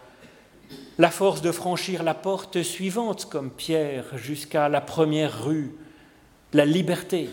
la 0.98 1.10
force 1.10 1.42
de 1.42 1.52
franchir 1.52 2.02
la 2.02 2.14
porte 2.14 2.62
suivante 2.62 3.26
comme 3.26 3.50
Pierre 3.50 4.16
jusqu'à 4.16 4.68
la 4.68 4.80
première 4.80 5.44
rue, 5.44 5.74
la 6.52 6.64
liberté, 6.64 7.30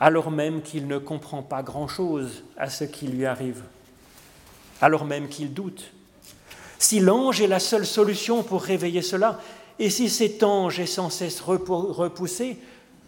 alors 0.00 0.30
même 0.30 0.62
qu'il 0.62 0.86
ne 0.86 0.98
comprend 0.98 1.42
pas 1.42 1.62
grand-chose 1.62 2.44
à 2.56 2.68
ce 2.68 2.84
qui 2.84 3.06
lui 3.06 3.26
arrive, 3.26 3.62
alors 4.80 5.04
même 5.04 5.28
qu'il 5.28 5.52
doute. 5.52 5.93
Si 6.84 7.00
l'ange 7.00 7.40
est 7.40 7.46
la 7.46 7.60
seule 7.60 7.86
solution 7.86 8.42
pour 8.42 8.60
réveiller 8.60 9.00
cela, 9.00 9.40
et 9.78 9.88
si 9.88 10.10
cet 10.10 10.42
ange 10.42 10.80
est 10.80 10.84
sans 10.84 11.08
cesse 11.08 11.40
repoussé, 11.40 12.58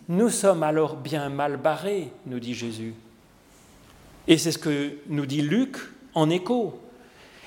nous 0.09 0.31
sommes 0.31 0.63
alors 0.63 0.97
bien 0.97 1.29
mal 1.29 1.59
barrés, 1.59 2.11
nous 2.25 2.41
dit 2.41 2.55
Jésus. 2.55 2.95
Et 4.29 4.39
c'est 4.39 4.53
ce 4.53 4.57
que 4.57 4.93
nous 5.09 5.27
dit 5.27 5.43
Luc 5.43 5.77
en 6.15 6.31
écho. 6.31 6.81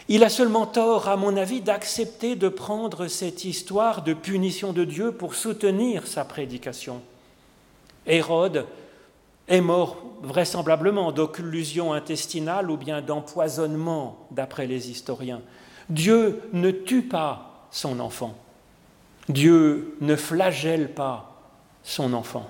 Il 0.07 0.23
a 0.23 0.29
seulement 0.29 0.67
tort, 0.67 1.07
à 1.07 1.15
mon 1.15 1.35
avis, 1.35 1.61
d'accepter 1.61 2.35
de 2.35 2.47
prendre 2.47 3.07
cette 3.07 3.43
histoire 3.43 4.03
de 4.03 4.13
punition 4.13 4.71
de 4.71 4.83
Dieu 4.83 5.11
pour 5.11 5.33
soutenir 5.33 6.05
sa 6.05 6.25
prédication. 6.25 7.01
Hérode 8.05 8.67
est 9.47 9.61
mort 9.61 9.97
vraisemblablement 10.21 11.11
d'occlusion 11.11 11.91
intestinale 11.91 12.69
ou 12.69 12.77
bien 12.77 13.01
d'empoisonnement, 13.01 14.27
d'après 14.29 14.67
les 14.67 14.91
historiens. 14.91 15.41
Dieu 15.89 16.41
ne 16.53 16.71
tue 16.71 17.01
pas 17.01 17.67
son 17.71 17.99
enfant. 17.99 18.35
Dieu 19.27 19.95
ne 20.01 20.15
flagelle 20.15 20.93
pas 20.93 21.41
son 21.83 22.13
enfant. 22.13 22.49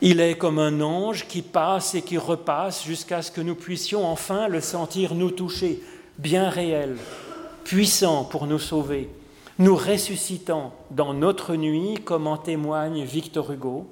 Il 0.00 0.20
est 0.20 0.36
comme 0.36 0.58
un 0.58 0.80
ange 0.80 1.28
qui 1.28 1.42
passe 1.42 1.94
et 1.94 2.02
qui 2.02 2.18
repasse 2.18 2.84
jusqu'à 2.84 3.22
ce 3.22 3.30
que 3.30 3.40
nous 3.40 3.54
puissions 3.54 4.04
enfin 4.04 4.48
le 4.48 4.60
sentir 4.60 5.14
nous 5.14 5.30
toucher, 5.30 5.80
bien 6.18 6.48
réel, 6.48 6.96
puissant 7.62 8.24
pour 8.24 8.48
nous 8.48 8.58
sauver, 8.58 9.08
nous 9.60 9.76
ressuscitant 9.76 10.74
dans 10.90 11.14
notre 11.14 11.54
nuit, 11.54 11.94
comme 12.04 12.26
en 12.26 12.36
témoigne 12.36 13.04
Victor 13.04 13.52
Hugo, 13.52 13.86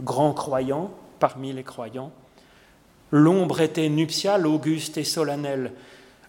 grand 0.00 0.32
croyant 0.32 0.90
parmi 1.18 1.52
les 1.52 1.62
croyants. 1.62 2.10
L'ombre 3.10 3.60
était 3.60 3.90
nuptiale, 3.90 4.46
auguste 4.46 4.96
et 4.96 5.04
solennelle. 5.04 5.72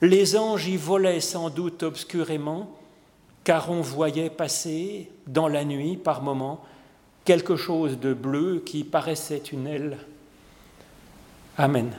Les 0.01 0.38
anges 0.38 0.67
y 0.67 0.77
volaient 0.77 1.21
sans 1.21 1.49
doute 1.49 1.84
obscurément, 1.84 2.77
car 3.43 3.69
on 3.69 3.81
voyait 3.81 4.29
passer 4.29 5.10
dans 5.27 5.47
la 5.47 5.63
nuit 5.63 5.97
par 5.97 6.21
moments 6.21 6.63
quelque 7.23 7.55
chose 7.55 7.99
de 7.99 8.13
bleu 8.13 8.62
qui 8.65 8.84
paraissait 8.84 9.41
une 9.51 9.67
aile. 9.67 9.97
Amen. 11.58 11.91